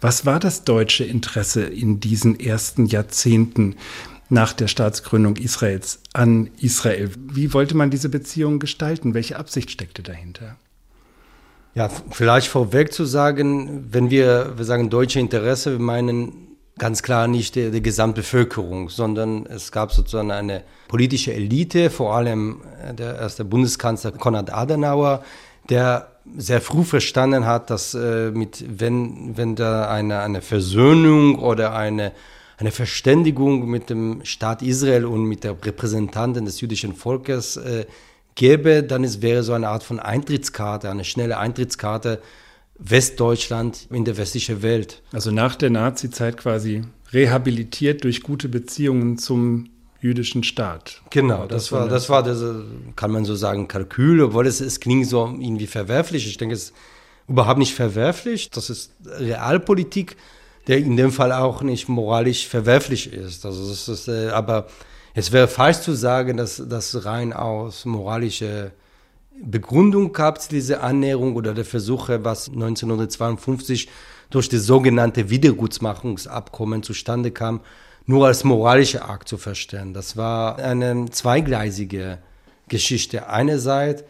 Was 0.00 0.24
war 0.26 0.38
das 0.38 0.62
deutsche 0.62 1.02
Interesse 1.02 1.64
in 1.64 1.98
diesen 1.98 2.38
ersten 2.38 2.86
Jahrzehnten 2.86 3.74
nach 4.32 4.54
der 4.54 4.66
Staatsgründung 4.66 5.36
Israels 5.36 6.00
an 6.14 6.50
Israel. 6.58 7.10
Wie 7.18 7.52
wollte 7.52 7.76
man 7.76 7.90
diese 7.90 8.08
Beziehung 8.08 8.60
gestalten? 8.60 9.12
Welche 9.12 9.36
Absicht 9.38 9.70
steckte 9.70 10.02
dahinter? 10.02 10.56
Ja, 11.74 11.90
vielleicht 12.10 12.48
vorweg 12.48 12.94
zu 12.94 13.04
sagen, 13.04 13.88
wenn 13.90 14.08
wir, 14.08 14.54
wir 14.56 14.64
sagen 14.64 14.88
deutsche 14.88 15.20
Interesse, 15.20 15.72
wir 15.72 15.78
meinen 15.78 16.56
ganz 16.78 17.02
klar 17.02 17.28
nicht 17.28 17.56
die, 17.56 17.70
die 17.70 17.82
Gesamtbevölkerung, 17.82 18.88
sondern 18.88 19.44
es 19.44 19.70
gab 19.70 19.92
sozusagen 19.92 20.30
eine 20.30 20.62
politische 20.88 21.34
Elite, 21.34 21.90
vor 21.90 22.16
allem 22.16 22.62
der 22.98 23.18
erste 23.18 23.44
Bundeskanzler 23.44 24.12
Konrad 24.12 24.50
Adenauer, 24.50 25.22
der 25.68 26.08
sehr 26.38 26.62
früh 26.62 26.84
verstanden 26.84 27.44
hat, 27.44 27.68
dass 27.68 27.92
äh, 27.92 28.30
mit, 28.30 28.64
wenn, 28.66 29.36
wenn 29.36 29.56
da 29.56 29.90
eine, 29.90 30.20
eine 30.20 30.40
Versöhnung 30.40 31.38
oder 31.38 31.74
eine 31.74 32.12
eine 32.62 32.70
Verständigung 32.70 33.68
mit 33.68 33.90
dem 33.90 34.24
Staat 34.24 34.62
Israel 34.62 35.04
und 35.04 35.24
mit 35.24 35.42
der 35.42 35.56
Repräsentanten 35.64 36.44
des 36.44 36.60
jüdischen 36.60 36.94
Volkes 36.94 37.56
äh, 37.56 37.86
gäbe, 38.36 38.84
dann 38.84 39.02
es 39.02 39.20
wäre 39.20 39.42
so 39.42 39.52
eine 39.52 39.68
Art 39.68 39.82
von 39.82 39.98
Eintrittskarte, 39.98 40.88
eine 40.88 41.02
schnelle 41.02 41.38
Eintrittskarte 41.38 42.22
Westdeutschland 42.78 43.88
in 43.90 44.04
der 44.04 44.16
westlichen 44.16 44.62
Welt. 44.62 45.02
Also 45.12 45.32
nach 45.32 45.56
der 45.56 45.70
Nazi-Zeit 45.70 46.36
quasi 46.36 46.84
rehabilitiert 47.12 48.04
durch 48.04 48.22
gute 48.22 48.48
Beziehungen 48.48 49.18
zum 49.18 49.68
jüdischen 50.00 50.44
Staat. 50.44 51.02
Genau, 51.10 51.46
das, 51.46 51.64
das 51.64 51.72
war, 51.72 51.88
das 51.88 52.08
war 52.10 52.22
das, 52.22 52.44
kann 52.94 53.10
man 53.10 53.24
so 53.24 53.34
sagen, 53.34 53.66
Kalkül, 53.66 54.22
obwohl 54.22 54.46
es, 54.46 54.60
es 54.60 54.78
klingt 54.78 55.08
so 55.08 55.26
irgendwie 55.26 55.66
verwerflich. 55.66 56.28
Ich 56.28 56.38
denke, 56.38 56.54
es 56.54 56.72
überhaupt 57.26 57.58
nicht 57.58 57.74
verwerflich. 57.74 58.50
Das 58.50 58.70
ist 58.70 58.92
Realpolitik, 59.04 60.16
der 60.68 60.78
in 60.78 60.96
dem 60.96 61.12
Fall 61.12 61.32
auch 61.32 61.62
nicht 61.62 61.88
moralisch 61.88 62.46
verwerflich 62.46 63.12
ist. 63.12 63.44
Also 63.44 63.68
das 63.68 63.88
ist, 63.88 64.08
äh, 64.08 64.28
aber 64.28 64.66
es 65.14 65.32
wäre 65.32 65.48
falsch 65.48 65.80
zu 65.80 65.94
sagen, 65.94 66.36
dass 66.36 66.62
das 66.66 67.04
rein 67.04 67.32
aus 67.32 67.84
moralischer 67.84 68.70
Begründung 69.44 70.12
gab 70.12 70.38
es 70.38 70.48
diese 70.48 70.80
Annäherung 70.80 71.34
oder 71.36 71.54
der 71.54 71.64
Versuche, 71.64 72.24
was 72.24 72.48
1952 72.48 73.88
durch 74.30 74.48
das 74.48 74.64
sogenannte 74.64 75.30
Wiedergutsmachungsabkommen 75.30 76.82
zustande 76.82 77.30
kam, 77.32 77.60
nur 78.06 78.26
als 78.26 78.44
moralischer 78.44 79.08
Akt 79.08 79.28
zu 79.28 79.38
verstehen. 79.38 79.94
Das 79.94 80.16
war 80.16 80.58
eine 80.58 81.10
zweigleisige 81.10 82.18
Geschichte. 82.68 83.28
Einerseits, 83.28 84.04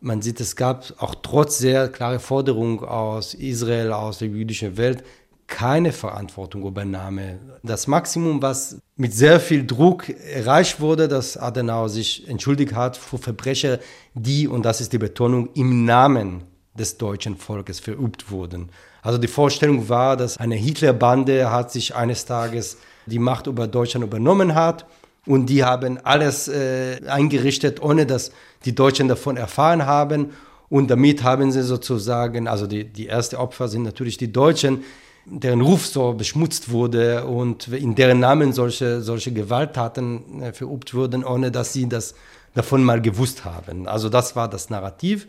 man 0.00 0.22
sieht, 0.22 0.40
es 0.40 0.56
gab 0.56 0.92
auch 0.98 1.14
trotz 1.22 1.58
sehr 1.58 1.88
klare 1.88 2.18
Forderungen 2.18 2.80
aus 2.80 3.34
Israel, 3.34 3.92
aus 3.92 4.18
der 4.18 4.28
jüdischen 4.28 4.76
Welt, 4.76 5.04
keine 5.52 5.92
Verantwortung 5.92 6.66
Übernahme. 6.66 7.38
Das 7.62 7.86
Maximum, 7.86 8.40
was 8.40 8.78
mit 8.96 9.12
sehr 9.12 9.38
viel 9.38 9.66
Druck 9.66 10.08
erreicht 10.08 10.80
wurde, 10.80 11.08
dass 11.08 11.36
Adenauer 11.36 11.90
sich 11.90 12.26
entschuldigt 12.26 12.74
hat 12.74 12.96
für 12.96 13.18
Verbrecher, 13.18 13.78
die, 14.14 14.48
und 14.48 14.62
das 14.64 14.80
ist 14.80 14.94
die 14.94 14.98
Betonung, 14.98 15.50
im 15.54 15.84
Namen 15.84 16.44
des 16.72 16.96
deutschen 16.96 17.36
Volkes 17.36 17.80
verübt 17.80 18.30
wurden. 18.30 18.70
Also 19.02 19.18
die 19.18 19.28
Vorstellung 19.28 19.90
war, 19.90 20.16
dass 20.16 20.38
eine 20.38 20.54
Hitlerbande 20.54 21.50
hat 21.50 21.70
sich 21.70 21.94
eines 21.94 22.24
Tages 22.24 22.78
die 23.04 23.18
Macht 23.18 23.46
über 23.46 23.68
Deutschland 23.68 24.06
übernommen 24.06 24.54
hat 24.54 24.86
und 25.26 25.46
die 25.46 25.64
haben 25.64 25.98
alles 26.02 26.48
äh, 26.48 26.98
eingerichtet, 27.06 27.82
ohne 27.82 28.06
dass 28.06 28.32
die 28.64 28.74
Deutschen 28.74 29.08
davon 29.08 29.36
erfahren 29.36 29.84
haben. 29.84 30.30
Und 30.70 30.90
damit 30.90 31.22
haben 31.22 31.52
sie 31.52 31.62
sozusagen, 31.62 32.48
also 32.48 32.66
die, 32.66 32.84
die 32.84 33.06
erste 33.06 33.38
Opfer 33.38 33.68
sind 33.68 33.82
natürlich 33.82 34.16
die 34.16 34.32
Deutschen, 34.32 34.82
deren 35.24 35.60
Ruf 35.60 35.86
so 35.86 36.12
beschmutzt 36.14 36.70
wurde 36.70 37.26
und 37.26 37.68
in 37.68 37.94
deren 37.94 38.20
Namen 38.20 38.52
solche, 38.52 39.02
solche 39.02 39.32
Gewalttaten 39.32 40.42
äh, 40.42 40.52
verübt 40.52 40.94
wurden, 40.94 41.24
ohne 41.24 41.50
dass 41.50 41.72
sie 41.72 41.88
das 41.88 42.14
davon 42.54 42.82
mal 42.82 43.00
gewusst 43.00 43.44
haben. 43.44 43.86
Also 43.86 44.08
das 44.08 44.36
war 44.36 44.48
das 44.48 44.68
Narrativ. 44.68 45.26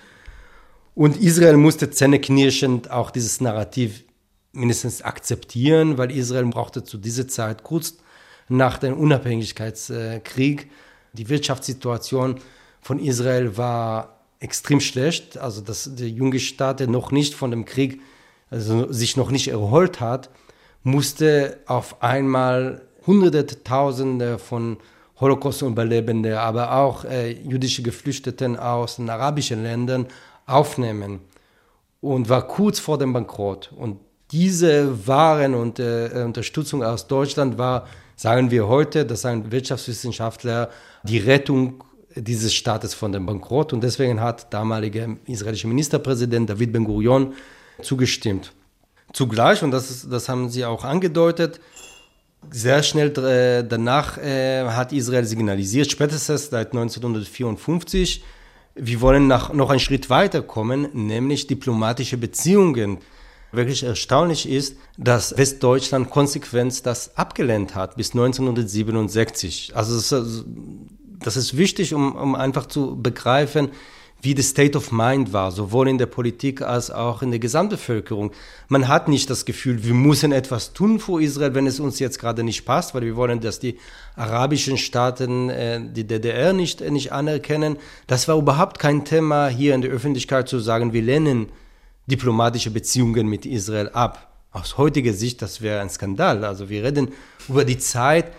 Und 0.95 1.17
Israel 1.17 1.57
musste 1.57 1.89
zähneknirschend 1.89 2.91
auch 2.91 3.12
dieses 3.12 3.41
Narrativ 3.41 4.03
mindestens 4.51 5.01
akzeptieren, 5.01 5.97
weil 5.97 6.12
Israel 6.12 6.45
brauchte 6.45 6.83
zu 6.83 6.97
dieser 6.97 7.27
Zeit 7.27 7.63
kurz 7.63 7.95
nach 8.50 8.77
dem 8.77 8.97
Unabhängigkeitskrieg 8.97 10.69
die 11.13 11.29
Wirtschaftssituation 11.29 12.39
von 12.81 13.00
Israel 13.00 13.55
war 13.55 14.19
extrem 14.39 14.81
schlecht. 14.81 15.38
Also 15.38 15.62
dass 15.62 15.95
der 15.95 16.09
junge 16.09 16.39
Staat, 16.39 16.79
der 16.79 16.88
noch 16.88 17.12
nicht 17.12 17.33
von 17.33 17.51
dem 17.51 17.65
Krieg 17.65 18.01
also 18.53 18.91
sich 18.91 19.17
noch 19.17 19.31
nicht 19.31 19.48
erholt 19.48 20.00
hat, 20.00 20.29
musste 20.83 21.57
auf 21.65 22.01
einmal 22.03 22.81
Hunderte, 23.07 23.63
Tausende 23.63 24.38
von 24.38 24.77
Holocaust-Überlebenden, 25.19 26.33
aber 26.33 26.75
auch 26.75 27.03
äh, 27.05 27.31
jüdische 27.31 27.81
Geflüchteten 27.81 28.57
aus 28.57 28.98
den 28.98 29.10
arabischen 29.10 29.63
Ländern 29.63 30.07
aufnehmen 30.45 31.19
und 32.01 32.29
war 32.29 32.48
kurz 32.48 32.79
vor 32.79 32.98
dem 32.98 33.13
Bankrott. 33.13 33.72
Und 33.75 34.00
diese 34.31 35.07
Waren 35.07 35.55
und 35.55 35.79
äh, 35.79 36.24
Unterstützung 36.25 36.83
aus 36.83 37.07
Deutschland 37.07 37.57
war, 37.57 37.88
sagen 38.15 38.51
wir 38.51 38.67
heute, 38.67 39.05
das 39.05 39.22
sagen 39.22 39.51
Wirtschaftswissenschaftler, 39.51 40.69
die 41.03 41.17
Rettung 41.17 41.83
dieses 42.15 42.53
Staates 42.53 42.93
von 42.93 43.12
dem 43.12 43.25
Bankrott. 43.25 43.74
Und 43.74 43.83
deswegen 43.83 44.22
hat 44.22 44.53
damaliger 44.53 45.07
israelischer 45.25 45.67
Ministerpräsident 45.67 46.50
David 46.50 46.72
Ben-Gurion 46.72 47.33
zugestimmt. 47.82 48.53
Zugleich, 49.13 49.63
und 49.63 49.72
das, 49.72 49.89
ist, 49.89 50.12
das 50.12 50.30
haben 50.30 50.50
Sie 50.50 50.65
auch 50.65 50.84
angedeutet, 50.84 51.60
sehr 52.50 52.84
schnell 52.84 53.18
äh, 53.18 53.68
danach 53.68 54.18
äh, 54.18 54.65
hat 54.65 54.92
Israel 54.92 55.25
signalisiert, 55.25 55.89
spätestens 55.89 56.50
seit 56.50 56.74
1954, 56.74 58.24
wir 58.75 59.01
wollen 59.01 59.27
nach, 59.27 59.53
noch 59.53 59.70
einen 59.70 59.80
Schritt 59.80 60.10
weiter 60.10 60.41
kommen, 60.41 60.88
nämlich 60.93 61.47
diplomatische 61.47 62.17
Beziehungen. 62.17 62.97
Wirklich 63.52 63.84
erstaunlich 63.84 64.50
ist, 64.50 64.78
dass 64.97 65.38
Westdeutschland 65.38 66.10
konsequent 66.10 66.86
das 66.88 67.15
abgelehnt 67.17 67.76
hat 67.76 67.97
bis 67.97 68.13
1967. 68.13 69.74
Also 69.76 69.95
das, 69.95 70.12
ist, 70.12 70.45
das 71.19 71.38
ist 71.38 71.56
wichtig, 71.56 71.93
um, 71.93 72.15
um 72.15 72.34
einfach 72.34 72.65
zu 72.65 73.00
begreifen, 73.00 73.69
wie 74.23 74.33
das 74.33 74.47
State 74.47 74.77
of 74.77 74.93
Mind 74.93 75.33
war, 75.33 75.51
sowohl 75.51 75.89
in 75.89 75.97
der 75.97 76.05
Politik 76.05 76.62
als 76.62 76.89
auch 76.89 77.21
in 77.21 77.31
der 77.31 77.41
Gesamtbevölkerung. 77.41 78.31
Man 78.69 78.88
hat 78.88 79.09
nicht 79.09 79.29
das 79.29 79.43
Gefühl, 79.43 79.83
wir 79.83 79.93
müssen 79.93 80.31
etwas 80.31 80.71
tun 80.71 81.01
für 81.01 81.21
Israel, 81.21 81.53
wenn 81.55 81.67
es 81.67 81.81
uns 81.81 81.99
jetzt 81.99 82.19
gerade 82.19 82.41
nicht 82.41 82.63
passt, 82.63 82.95
weil 82.95 83.01
wir 83.01 83.17
wollen, 83.17 83.41
dass 83.41 83.59
die 83.59 83.77
arabischen 84.15 84.77
Staaten 84.77 85.49
äh, 85.49 85.81
die 85.91 86.07
DDR 86.07 86.53
nicht, 86.53 86.79
äh, 86.79 86.89
nicht 86.89 87.12
anerkennen. 87.12 87.75
Das 88.07 88.29
war 88.29 88.38
überhaupt 88.38 88.79
kein 88.79 89.03
Thema 89.03 89.49
hier 89.49 89.75
in 89.75 89.81
der 89.81 89.91
Öffentlichkeit 89.91 90.47
zu 90.47 90.59
sagen, 90.59 90.93
wir 90.93 91.01
lehnen 91.01 91.49
diplomatische 92.07 92.71
Beziehungen 92.71 93.27
mit 93.27 93.45
Israel 93.45 93.89
ab. 93.89 94.29
Aus 94.53 94.77
heutiger 94.77 95.12
Sicht, 95.12 95.41
das 95.41 95.62
wäre 95.62 95.81
ein 95.81 95.89
Skandal. 95.89 96.45
Also 96.45 96.69
wir 96.69 96.86
reden 96.86 97.12
über 97.49 97.65
die 97.65 97.77
Zeit, 97.77 98.31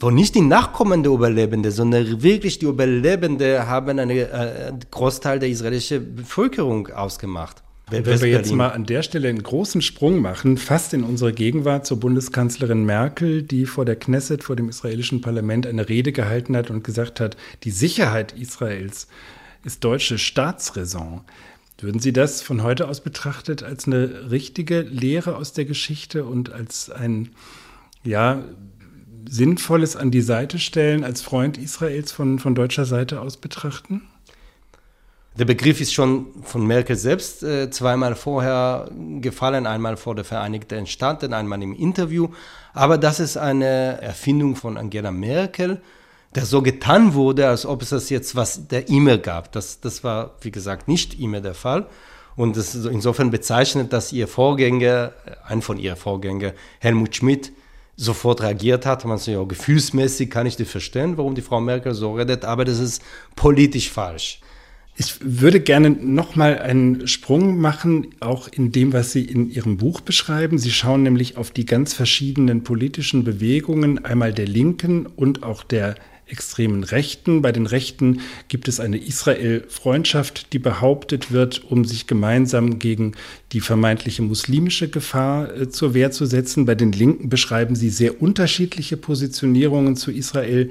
wo 0.00 0.10
nicht 0.10 0.34
die 0.34 0.40
Nachkommen 0.40 1.02
der 1.02 1.12
Überlebenden, 1.12 1.70
sondern 1.70 2.22
wirklich 2.22 2.58
die 2.58 2.66
Überlebenden 2.66 3.66
haben 3.66 3.98
einen 3.98 4.10
äh, 4.10 4.72
Großteil 4.90 5.38
der 5.38 5.50
israelischen 5.50 6.16
Bevölkerung 6.16 6.88
ausgemacht. 6.88 7.62
Wenn 7.90 8.06
wir 8.06 8.28
jetzt 8.28 8.52
mal 8.52 8.68
an 8.68 8.86
der 8.86 9.02
Stelle 9.02 9.28
einen 9.28 9.42
großen 9.42 9.82
Sprung 9.82 10.20
machen, 10.20 10.56
fast 10.56 10.94
in 10.94 11.02
unsere 11.02 11.32
Gegenwart 11.32 11.86
zur 11.86 11.98
Bundeskanzlerin 11.98 12.84
Merkel, 12.84 13.42
die 13.42 13.66
vor 13.66 13.84
der 13.84 13.96
Knesset, 13.96 14.44
vor 14.44 14.54
dem 14.54 14.68
israelischen 14.68 15.20
Parlament 15.20 15.66
eine 15.66 15.88
Rede 15.88 16.12
gehalten 16.12 16.56
hat 16.56 16.70
und 16.70 16.84
gesagt 16.84 17.18
hat, 17.18 17.36
die 17.64 17.72
Sicherheit 17.72 18.32
Israels 18.32 19.08
ist 19.64 19.82
deutsche 19.82 20.18
Staatsräson. 20.18 21.22
Würden 21.78 22.00
Sie 22.00 22.12
das 22.12 22.42
von 22.42 22.62
heute 22.62 22.88
aus 22.88 23.00
betrachtet 23.00 23.62
als 23.62 23.86
eine 23.86 24.30
richtige 24.30 24.82
Lehre 24.82 25.34
aus 25.36 25.52
der 25.52 25.64
Geschichte 25.64 26.24
und 26.24 26.52
als 26.52 26.90
ein, 26.90 27.30
ja, 28.04 28.44
Sinnvolles 29.28 29.96
an 29.96 30.10
die 30.10 30.20
Seite 30.20 30.58
stellen, 30.58 31.04
als 31.04 31.22
Freund 31.22 31.58
Israels 31.58 32.12
von, 32.12 32.38
von 32.38 32.54
deutscher 32.54 32.84
Seite 32.84 33.20
aus 33.20 33.36
betrachten? 33.36 34.02
Der 35.38 35.44
Begriff 35.44 35.80
ist 35.80 35.94
schon 35.94 36.26
von 36.42 36.66
Merkel 36.66 36.96
selbst 36.96 37.42
äh, 37.42 37.70
zweimal 37.70 38.16
vorher 38.16 38.90
gefallen, 39.20 39.66
einmal 39.66 39.96
vor 39.96 40.14
der 40.14 40.24
Vereinigten 40.24 40.86
Staaten, 40.86 41.32
einmal 41.32 41.62
im 41.62 41.74
Interview. 41.74 42.28
Aber 42.74 42.98
das 42.98 43.20
ist 43.20 43.36
eine 43.36 44.02
Erfindung 44.02 44.56
von 44.56 44.76
Angela 44.76 45.12
Merkel, 45.12 45.80
der 46.34 46.44
so 46.44 46.62
getan 46.62 47.14
wurde, 47.14 47.48
als 47.48 47.64
ob 47.64 47.82
es 47.82 47.90
das 47.90 48.10
jetzt 48.10 48.34
was 48.34 48.66
der 48.66 48.88
immer 48.88 49.18
gab. 49.18 49.52
Das, 49.52 49.80
das 49.80 50.02
war, 50.02 50.34
wie 50.40 50.50
gesagt, 50.50 50.88
nicht 50.88 51.18
immer 51.18 51.40
der 51.40 51.54
Fall. 51.54 51.86
Und 52.36 52.56
das 52.56 52.74
ist 52.74 52.86
insofern 52.86 53.30
bezeichnet, 53.30 53.92
dass 53.92 54.12
ihr 54.12 54.26
Vorgänger, 54.26 55.12
ein 55.46 55.62
von 55.62 55.78
ihren 55.78 55.96
Vorgängern, 55.96 56.52
Helmut 56.80 57.14
Schmidt, 57.14 57.52
sofort 58.00 58.40
reagiert 58.40 58.86
hat. 58.86 59.04
Man 59.04 59.18
sagt, 59.18 59.28
ja, 59.28 59.44
gefühlsmäßig 59.44 60.30
kann 60.30 60.46
ich 60.46 60.56
das 60.56 60.68
verstehen, 60.68 61.18
warum 61.18 61.34
die 61.34 61.42
Frau 61.42 61.60
Merkel 61.60 61.92
so 61.94 62.14
redet, 62.14 62.44
aber 62.44 62.64
das 62.64 62.78
ist 62.78 63.02
politisch 63.36 63.90
falsch. 63.90 64.40
Ich 64.96 65.14
würde 65.20 65.60
gerne 65.60 65.90
noch 65.90 66.34
mal 66.34 66.58
einen 66.58 67.06
Sprung 67.06 67.58
machen, 67.58 68.08
auch 68.20 68.48
in 68.48 68.72
dem, 68.72 68.92
was 68.92 69.12
Sie 69.12 69.24
in 69.24 69.50
Ihrem 69.50 69.76
Buch 69.76 70.00
beschreiben. 70.00 70.58
Sie 70.58 70.70
schauen 70.70 71.02
nämlich 71.02 71.36
auf 71.36 71.50
die 71.50 71.64
ganz 71.64 71.94
verschiedenen 71.94 72.64
politischen 72.64 73.22
Bewegungen, 73.22 74.04
einmal 74.04 74.32
der 74.32 74.46
Linken 74.46 75.06
und 75.06 75.42
auch 75.42 75.62
der 75.62 75.94
extremen 76.30 76.84
Rechten. 76.84 77.42
Bei 77.42 77.52
den 77.52 77.66
Rechten 77.66 78.20
gibt 78.48 78.68
es 78.68 78.80
eine 78.80 78.98
Israel-Freundschaft, 78.98 80.52
die 80.52 80.58
behauptet 80.58 81.32
wird, 81.32 81.64
um 81.64 81.84
sich 81.84 82.06
gemeinsam 82.06 82.78
gegen 82.78 83.12
die 83.52 83.60
vermeintliche 83.60 84.22
muslimische 84.22 84.88
Gefahr 84.88 85.54
äh, 85.54 85.68
zur 85.68 85.94
Wehr 85.94 86.10
zu 86.10 86.26
setzen. 86.26 86.66
Bei 86.66 86.74
den 86.74 86.92
Linken 86.92 87.28
beschreiben 87.28 87.76
sie 87.76 87.90
sehr 87.90 88.22
unterschiedliche 88.22 88.96
Positionierungen 88.96 89.96
zu 89.96 90.10
Israel 90.10 90.70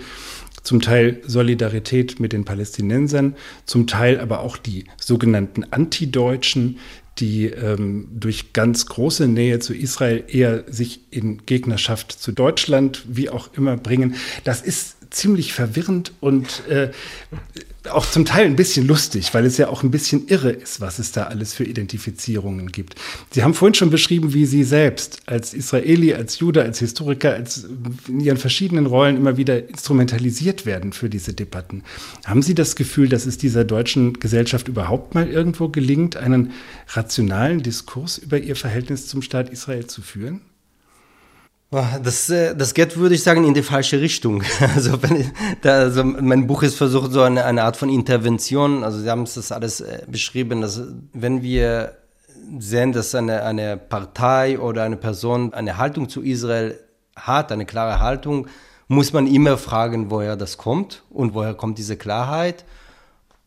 zum 0.63 0.81
Teil 0.81 1.21
Solidarität 1.25 2.19
mit 2.19 2.33
den 2.33 2.45
Palästinensern, 2.45 3.35
zum 3.65 3.87
Teil 3.87 4.19
aber 4.19 4.41
auch 4.41 4.57
die 4.57 4.85
sogenannten 4.99 5.63
Antideutschen, 5.63 6.77
die 7.19 7.45
ähm, 7.45 8.07
durch 8.13 8.53
ganz 8.53 8.85
große 8.85 9.27
Nähe 9.27 9.59
zu 9.59 9.73
Israel 9.73 10.23
eher 10.27 10.63
sich 10.71 11.01
in 11.11 11.45
Gegnerschaft 11.45 12.11
zu 12.11 12.31
Deutschland, 12.31 13.03
wie 13.09 13.29
auch 13.29 13.49
immer, 13.55 13.77
bringen. 13.77 14.15
Das 14.43 14.61
ist 14.61 14.97
ziemlich 15.09 15.53
verwirrend 15.53 16.13
und 16.19 16.67
äh, 16.67 16.91
auch 17.89 18.05
zum 18.05 18.25
Teil 18.25 18.45
ein 18.45 18.55
bisschen 18.55 18.87
lustig, 18.87 19.33
weil 19.33 19.45
es 19.45 19.57
ja 19.57 19.69
auch 19.69 19.83
ein 19.83 19.91
bisschen 19.91 20.27
irre 20.27 20.51
ist, 20.51 20.81
was 20.81 20.99
es 20.99 21.11
da 21.11 21.23
alles 21.23 21.53
für 21.53 21.63
Identifizierungen 21.63 22.71
gibt. 22.71 22.95
Sie 23.31 23.43
haben 23.43 23.53
vorhin 23.53 23.73
schon 23.73 23.89
beschrieben, 23.89 24.33
wie 24.33 24.45
Sie 24.45 24.63
selbst 24.63 25.21
als 25.27 25.53
Israeli, 25.53 26.13
als 26.13 26.39
Jude, 26.39 26.61
als 26.61 26.79
Historiker, 26.79 27.33
als 27.33 27.67
in 28.07 28.19
Ihren 28.19 28.37
verschiedenen 28.37 28.85
Rollen 28.85 29.15
immer 29.15 29.37
wieder 29.37 29.67
instrumentalisiert 29.69 30.65
werden 30.65 30.91
für 30.91 31.09
diese 31.09 31.33
Debatten. 31.33 31.83
Haben 32.25 32.41
Sie 32.41 32.53
das 32.53 32.75
Gefühl, 32.75 33.07
dass 33.07 33.25
es 33.25 33.37
dieser 33.37 33.63
deutschen 33.63 34.13
Gesellschaft 34.13 34.67
überhaupt 34.67 35.15
mal 35.15 35.27
irgendwo 35.27 35.69
gelingt, 35.69 36.17
einen 36.17 36.51
rationalen 36.89 37.63
Diskurs 37.63 38.17
über 38.17 38.37
ihr 38.37 38.55
Verhältnis 38.55 39.07
zum 39.07 39.21
Staat 39.21 39.49
Israel 39.49 39.87
zu 39.87 40.01
führen? 40.01 40.41
Das, 41.71 42.29
äh, 42.31 42.55
das 42.55 42.73
geht, 42.73 42.97
würde 42.97 43.13
ich 43.13 43.21
sagen, 43.21 43.43
in 43.43 43.53
die 43.53 43.61
falsche 43.61 44.01
Richtung. 44.01 44.43
Also, 44.59 45.01
wenn, 45.03 45.31
da, 45.61 45.73
also 45.73 46.03
mein 46.03 46.47
Buch 46.47 46.63
ist 46.63 46.75
versucht, 46.75 47.11
so 47.11 47.21
eine, 47.21 47.45
eine 47.45 47.63
Art 47.63 47.77
von 47.77 47.89
Intervention. 47.89 48.83
Also, 48.83 48.99
Sie 48.99 49.09
haben 49.09 49.23
es 49.23 49.35
das 49.35 49.51
alles 49.51 49.81
äh, 49.81 50.03
beschrieben, 50.07 50.61
dass 50.61 50.81
wenn 51.13 51.43
wir 51.43 51.93
sehen, 52.57 52.91
dass 52.91 53.13
eine, 53.13 53.43
eine 53.43 53.77
Partei 53.77 54.57
oder 54.57 54.83
eine 54.83 54.97
Person 54.97 55.53
eine 55.53 55.77
Haltung 55.77 56.09
zu 56.09 56.23
Israel 56.23 56.79
hat, 57.15 57.51
eine 57.51 57.65
klare 57.65 57.99
Haltung, 57.99 58.47
muss 58.87 59.13
man 59.13 59.27
immer 59.27 59.57
fragen, 59.57 60.09
woher 60.09 60.35
das 60.35 60.57
kommt 60.57 61.03
und 61.11 61.35
woher 61.35 61.53
kommt 61.53 61.77
diese 61.77 61.95
Klarheit. 61.95 62.65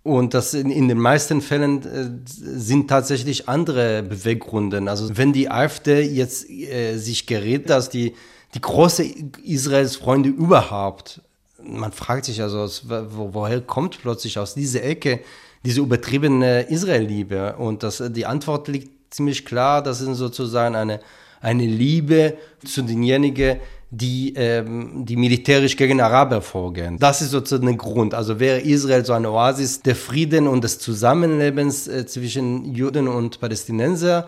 Und 0.02 0.34
das 0.34 0.52
in, 0.54 0.70
in 0.70 0.88
den 0.88 0.98
meisten 0.98 1.40
Fällen 1.40 1.82
äh, 1.84 2.10
sind 2.26 2.88
tatsächlich 2.88 3.48
andere 3.48 4.02
Beweggründe. 4.02 4.82
Also 4.90 5.16
wenn 5.16 5.32
die 5.32 5.48
AfD 5.48 6.02
jetzt 6.02 6.50
äh, 6.50 6.96
sich 6.96 7.26
gerät, 7.26 7.70
dass 7.70 7.88
die, 7.88 8.14
die 8.54 8.60
große 8.60 9.04
Israels 9.44 9.96
Freunde 9.96 10.28
überhaupt, 10.28 11.20
man 11.62 11.92
fragt 11.92 12.24
sich 12.24 12.42
also, 12.42 12.66
wo, 12.88 13.34
woher 13.34 13.60
kommt 13.60 14.00
plötzlich 14.02 14.38
aus 14.38 14.54
dieser 14.54 14.82
Ecke 14.82 15.20
diese 15.64 15.80
übertriebene 15.80 16.62
Israel-Liebe? 16.62 17.54
Und 17.56 17.84
das, 17.84 18.02
die 18.08 18.26
Antwort 18.26 18.66
liegt 18.66 19.14
ziemlich 19.14 19.44
klar, 19.44 19.82
das 19.82 20.00
ist 20.00 20.16
sozusagen 20.16 20.74
eine, 20.74 20.98
eine 21.40 21.66
Liebe 21.66 22.36
zu 22.64 22.82
denjenigen, 22.82 23.60
die, 23.94 24.33
ähm, 24.37 25.05
die 25.05 25.16
militärisch 25.16 25.76
gegen 25.76 26.00
Araber 26.00 26.40
vorgehen. 26.40 26.96
Das 26.98 27.20
ist 27.20 27.31
sozusagen 27.31 27.68
ein 27.68 27.76
Grund. 27.76 28.14
Also 28.14 28.40
wäre 28.40 28.59
Israel 28.59 29.05
so 29.05 29.12
eine 29.12 29.31
Oasis 29.31 29.83
der 29.83 29.94
Frieden 29.94 30.48
und 30.48 30.64
des 30.64 30.78
Zusammenlebens 30.78 31.88
äh, 31.88 32.07
zwischen 32.07 32.74
Juden 32.74 33.07
und 33.07 33.38
Palästinenser, 33.38 34.26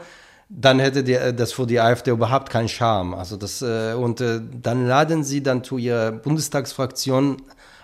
dann 0.50 0.80
hätte 0.80 1.02
die, 1.02 1.14
äh, 1.14 1.32
das 1.32 1.54
für 1.54 1.66
die 1.66 1.80
AfD 1.80 2.10
überhaupt 2.10 2.50
keinen 2.50 2.68
Charme. 2.68 3.14
Also 3.14 3.38
das, 3.38 3.62
äh, 3.62 3.94
und 3.94 4.20
äh, 4.20 4.42
dann 4.60 4.86
laden 4.86 5.24
sie 5.24 5.42
dann 5.42 5.64
zu 5.64 5.78
ihrer 5.78 6.12
Bundestagsfraktion 6.12 7.38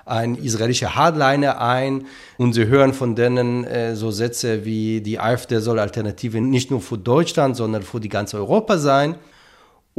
ein 0.05 0.35
israelischer 0.35 0.95
Hardliner 0.97 1.63
ein 1.63 2.05
und 2.37 2.53
sie 2.53 2.67
hören 2.67 2.93
von 2.93 3.17
denen 3.17 3.65
äh, 3.65 3.97
so 3.97 4.11
Sätze 4.11 4.67
wie 4.67 5.01
die 5.01 5.19
AfD 5.19 5.61
soll 5.61 5.79
Alternative 5.79 6.43
nicht 6.43 6.71
nur 6.71 6.83
für 6.83 6.99
Deutschland, 6.99 7.57
sondern 7.57 7.83
für 7.83 8.01
die 8.01 8.11
ganze 8.11 8.37
Europa 8.37 8.77
sein. 8.77 9.15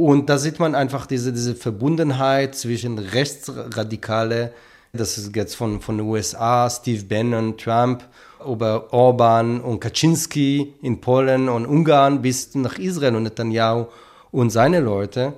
Und 0.04 0.28
da 0.28 0.36
sieht 0.36 0.58
man 0.58 0.74
einfach 0.74 1.06
diese, 1.06 1.32
diese 1.32 1.54
Verbundenheit 1.54 2.56
zwischen 2.56 2.98
Rechtsradikale, 2.98 4.52
das 4.92 5.16
ist 5.16 5.36
jetzt 5.36 5.54
von, 5.54 5.80
von 5.80 5.96
den 5.96 6.06
USA, 6.06 6.68
Steve 6.68 7.04
Bannon, 7.04 7.56
Trump, 7.56 8.02
über 8.44 8.92
Orban 8.92 9.60
und 9.60 9.78
Kaczynski 9.78 10.74
in 10.82 11.00
Polen 11.00 11.48
und 11.48 11.66
Ungarn 11.66 12.20
bis 12.20 12.52
nach 12.56 12.80
Israel 12.80 13.14
und 13.14 13.22
Netanyahu 13.22 13.86
und 14.32 14.50
seine 14.50 14.80
Leute. 14.80 15.34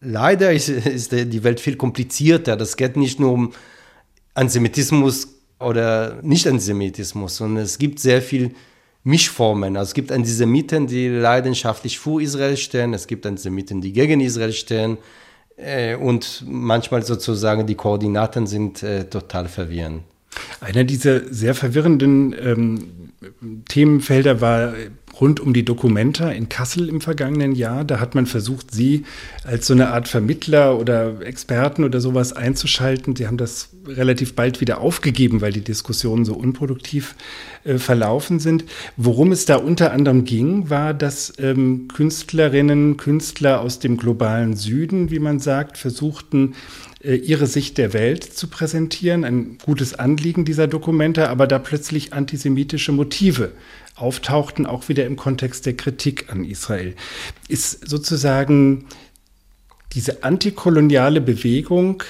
Leider 0.00 0.52
ist, 0.52 0.68
ist 0.68 1.12
die 1.12 1.44
Welt 1.44 1.60
viel 1.60 1.76
komplizierter. 1.76 2.56
Das 2.56 2.76
geht 2.76 2.96
nicht 2.96 3.20
nur 3.20 3.30
um 3.30 3.52
Antisemitismus 4.34 5.28
oder 5.60 6.18
Nicht-Antisemitismus, 6.22 7.36
sondern 7.36 7.62
es 7.62 7.78
gibt 7.78 8.00
sehr 8.00 8.20
viel 8.22 8.56
Mischformen. 9.02 9.76
Also 9.76 9.90
es 9.90 9.94
gibt 9.94 10.12
Antisemiten, 10.12 10.86
die 10.86 11.08
leidenschaftlich 11.08 11.98
für 11.98 12.20
Israel 12.22 12.56
stehen, 12.56 12.92
es 12.94 13.06
gibt 13.06 13.26
Antisemiten, 13.26 13.80
die 13.80 13.92
gegen 13.92 14.20
Israel 14.20 14.52
stehen 14.52 14.98
äh, 15.56 15.94
und 15.94 16.44
manchmal 16.46 17.02
sozusagen 17.02 17.66
die 17.66 17.74
Koordinaten 17.74 18.46
sind 18.46 18.82
äh, 18.82 19.04
total 19.04 19.48
verwirrend. 19.48 20.02
Einer 20.60 20.84
dieser 20.84 21.32
sehr 21.32 21.54
verwirrenden 21.54 22.34
ähm, 22.40 23.12
Themenfelder 23.68 24.40
war 24.40 24.74
rund 25.20 25.40
um 25.40 25.52
die 25.52 25.64
Documenta 25.64 26.30
in 26.30 26.48
Kassel 26.48 26.88
im 26.88 27.00
vergangenen 27.00 27.52
Jahr. 27.52 27.84
Da 27.84 28.00
hat 28.00 28.14
man 28.14 28.26
versucht, 28.26 28.72
Sie 28.72 29.04
als 29.44 29.66
so 29.66 29.74
eine 29.74 29.90
Art 29.90 30.08
Vermittler 30.08 30.78
oder 30.78 31.20
Experten 31.20 31.84
oder 31.84 32.00
sowas 32.00 32.32
einzuschalten. 32.32 33.16
Sie 33.16 33.26
haben 33.26 33.36
das 33.36 33.70
relativ 33.86 34.34
bald 34.34 34.60
wieder 34.60 34.80
aufgegeben, 34.80 35.40
weil 35.40 35.52
die 35.52 35.60
Diskussionen 35.60 36.24
so 36.24 36.34
unproduktiv 36.34 37.14
äh, 37.64 37.78
verlaufen 37.78 38.40
sind. 38.40 38.64
Worum 38.96 39.32
es 39.32 39.44
da 39.44 39.56
unter 39.56 39.92
anderem 39.92 40.24
ging, 40.24 40.70
war, 40.70 40.94
dass 40.94 41.32
ähm, 41.38 41.88
Künstlerinnen, 41.88 42.96
Künstler 42.96 43.60
aus 43.60 43.78
dem 43.78 43.96
globalen 43.96 44.56
Süden, 44.56 45.10
wie 45.10 45.18
man 45.18 45.40
sagt, 45.40 45.76
versuchten, 45.76 46.54
äh, 47.02 47.14
ihre 47.14 47.46
Sicht 47.46 47.78
der 47.78 47.92
Welt 47.92 48.24
zu 48.24 48.48
präsentieren. 48.48 49.24
Ein 49.24 49.58
gutes 49.64 49.94
Anliegen 49.94 50.44
dieser 50.44 50.66
Dokumente, 50.66 51.28
aber 51.28 51.46
da 51.46 51.58
plötzlich 51.58 52.12
antisemitische 52.12 52.92
Motive 52.92 53.52
auftauchten, 54.00 54.66
auch 54.66 54.88
wieder 54.88 55.06
im 55.06 55.16
Kontext 55.16 55.66
der 55.66 55.76
Kritik 55.76 56.30
an 56.30 56.44
Israel. 56.44 56.94
Ist 57.48 57.88
sozusagen 57.88 58.86
diese 59.92 60.22
antikoloniale 60.22 61.20
Bewegung, 61.20 62.02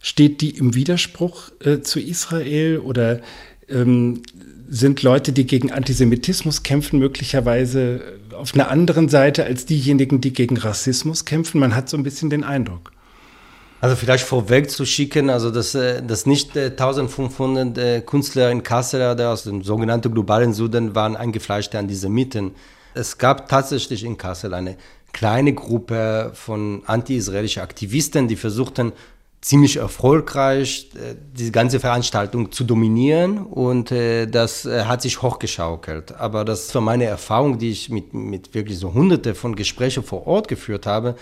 steht 0.00 0.40
die 0.40 0.50
im 0.50 0.74
Widerspruch 0.74 1.50
äh, 1.64 1.80
zu 1.80 2.00
Israel 2.00 2.78
oder 2.78 3.20
ähm, 3.68 4.22
sind 4.68 5.02
Leute, 5.02 5.32
die 5.32 5.46
gegen 5.46 5.70
Antisemitismus 5.70 6.62
kämpfen, 6.62 6.98
möglicherweise 6.98 8.00
auf 8.32 8.54
einer 8.54 8.70
anderen 8.70 9.08
Seite 9.08 9.44
als 9.44 9.66
diejenigen, 9.66 10.20
die 10.20 10.32
gegen 10.32 10.56
Rassismus 10.56 11.24
kämpfen? 11.24 11.60
Man 11.60 11.74
hat 11.74 11.88
so 11.88 11.96
ein 11.96 12.02
bisschen 12.02 12.30
den 12.30 12.44
Eindruck. 12.44 12.92
Also 13.80 13.94
vielleicht 13.94 14.24
vorweg 14.24 14.70
zu 14.70 14.86
schicken, 14.86 15.28
also 15.28 15.50
dass, 15.50 15.74
äh, 15.74 16.02
dass 16.02 16.24
nicht 16.24 16.56
1500 16.56 17.78
äh, 17.78 18.00
Künstler 18.00 18.50
in 18.50 18.62
Kassel 18.62 19.10
oder 19.12 19.30
aus 19.30 19.42
dem 19.44 19.62
sogenannten 19.62 20.12
globalen 20.12 20.54
Süden 20.54 20.94
waren 20.94 21.16
eingefleischte 21.16 21.78
Antisemiten. 21.78 22.52
Es 22.94 23.18
gab 23.18 23.48
tatsächlich 23.48 24.04
in 24.04 24.16
Kassel 24.16 24.54
eine 24.54 24.76
kleine 25.12 25.52
Gruppe 25.52 26.30
von 26.34 26.82
anti-israelischen 26.86 27.62
Aktivisten, 27.62 28.28
die 28.28 28.36
versuchten 28.36 28.92
ziemlich 29.42 29.76
erfolgreich 29.76 30.88
äh, 30.94 31.14
die 31.34 31.52
ganze 31.52 31.78
Veranstaltung 31.78 32.52
zu 32.52 32.64
dominieren 32.64 33.38
und 33.38 33.90
das 33.90 34.64
hat 34.64 35.02
sich 35.02 35.20
hochgeschaukelt. 35.20 36.14
Aber 36.18 36.46
das 36.46 36.74
war 36.74 36.80
meine 36.80 37.04
Erfahrung, 37.04 37.58
die 37.58 37.70
ich 37.72 37.90
mit, 37.90 38.14
mit 38.14 38.54
wirklich 38.54 38.78
so 38.78 38.94
hunderte 38.94 39.34
von 39.34 39.54
Gesprächen 39.54 40.02
vor 40.02 40.26
Ort 40.26 40.48
geführt 40.48 40.86
habe, 40.86 41.16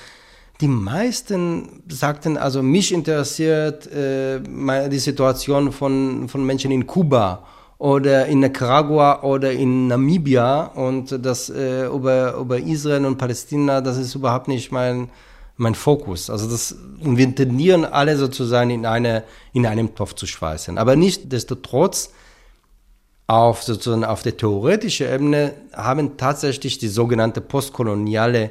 die 0.60 0.68
meisten 0.68 1.82
sagten, 1.88 2.36
also 2.36 2.62
mich 2.62 2.92
interessiert 2.92 3.86
äh, 3.88 4.40
die 4.88 4.98
Situation 4.98 5.72
von, 5.72 6.28
von 6.28 6.46
Menschen 6.46 6.70
in 6.70 6.86
Kuba 6.86 7.44
oder 7.78 8.26
in 8.26 8.40
Nicaragua 8.40 9.22
oder 9.22 9.52
in 9.52 9.88
Namibia 9.88 10.66
und 10.74 11.24
das 11.24 11.50
äh, 11.50 11.86
über, 11.86 12.34
über 12.34 12.58
Israel 12.58 13.04
und 13.04 13.18
Palästina, 13.18 13.80
das 13.80 13.98
ist 13.98 14.14
überhaupt 14.14 14.46
nicht 14.46 14.70
mein, 14.70 15.10
mein 15.56 15.74
Fokus. 15.74 16.30
Also 16.30 16.48
das, 16.48 16.76
und 17.00 17.16
wir 17.16 17.34
tendieren 17.34 17.84
alle 17.84 18.16
sozusagen 18.16 18.70
in, 18.70 18.86
eine, 18.86 19.24
in 19.52 19.66
einem 19.66 19.94
Topf 19.94 20.14
zu 20.14 20.26
schweißen. 20.26 20.78
Aber 20.78 20.94
nichtsdestotrotz, 20.94 22.10
auf 23.26 23.62
sozusagen 23.62 24.04
auf 24.04 24.22
der 24.22 24.36
theoretischen 24.36 25.08
Ebene 25.08 25.54
haben 25.72 26.18
tatsächlich 26.18 26.76
die 26.76 26.88
sogenannte 26.88 27.40
postkoloniale 27.40 28.50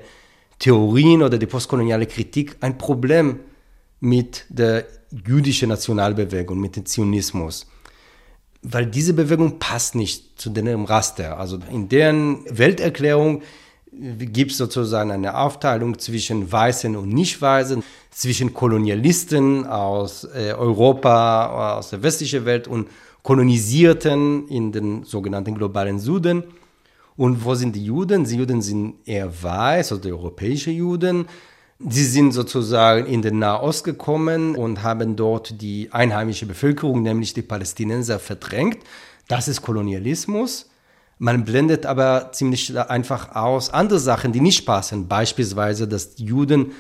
Theorien 0.60 1.22
oder 1.22 1.38
die 1.38 1.46
postkoloniale 1.46 2.06
Kritik 2.06 2.58
ein 2.62 2.78
Problem 2.78 3.40
mit 4.00 4.46
der 4.50 4.86
jüdischen 5.26 5.70
Nationalbewegung, 5.70 6.60
mit 6.60 6.76
dem 6.76 6.86
Zionismus. 6.86 7.68
Weil 8.62 8.86
diese 8.86 9.14
Bewegung 9.14 9.60
passt 9.60 9.96
nicht 9.96 10.40
zu 10.40 10.50
dem 10.50 10.86
Raster. 10.86 11.38
Also 11.38 11.60
in 11.72 11.90
deren 11.90 12.46
Welterklärung 12.50 13.42
gibt 13.92 14.52
es 14.52 14.58
sozusagen 14.58 15.12
eine 15.12 15.38
Aufteilung 15.38 16.00
zwischen 16.00 16.52
Weißen 16.52 16.96
und 16.96 17.10
Nicht-Weißen, 17.10 17.84
zwischen 18.12 18.54
Kolonialisten 18.54 19.66
aus 19.66 20.24
äh, 20.24 20.54
Europa, 20.54 21.78
aus 21.78 21.92
der 21.92 22.04
westlichen 22.04 22.46
Welt 22.46 22.68
und 22.68 22.88
Kolonisierten 23.22 24.48
in 24.50 24.72
den 24.72 25.04
sogenannten 25.04 25.56
globalen 25.56 26.00
Süden. 26.00 26.44
Und 27.16 27.46
wo 27.46 27.56
sind 27.56 27.76
die 27.76 27.86
Juden? 27.86 28.24
Die 28.26 28.36
Juden 28.36 28.62
sind 28.62 28.96
eher 29.06 29.32
weiß, 29.44 29.92
also 29.92 30.04
die 30.04 30.12
europäischen 30.12 30.74
Juden. 30.74 31.28
Sie 31.80 32.06
sind 32.06 32.32
sozusagen 32.32 33.06
in 33.08 33.22
den 33.22 33.40
Nahost 33.40 33.84
gekommen 33.84 34.56
und 34.56 34.84
haben 34.84 35.16
dort 35.16 35.62
die 35.62 35.90
einheimische 35.92 36.46
Bevölkerung, 36.46 37.02
nämlich 37.02 37.34
die 37.34 37.42
Palästinenser, 37.42 38.20
verdrängt. 38.20 38.80
Das 39.28 39.48
ist 39.48 39.62
Kolonialismus. 39.62 40.70
Man 41.20 41.46
blendet 41.46 41.86
aber 41.86 42.32
ziemlich 42.32 42.78
einfach 42.78 43.36
aus 43.36 43.70
andere 43.70 44.00
Sachen, 44.00 44.32
die 44.32 44.42
nicht 44.42 44.66
passen. 44.66 45.08
Beispielsweise, 45.08 45.88
dass 45.88 46.14
Juden 46.18 46.72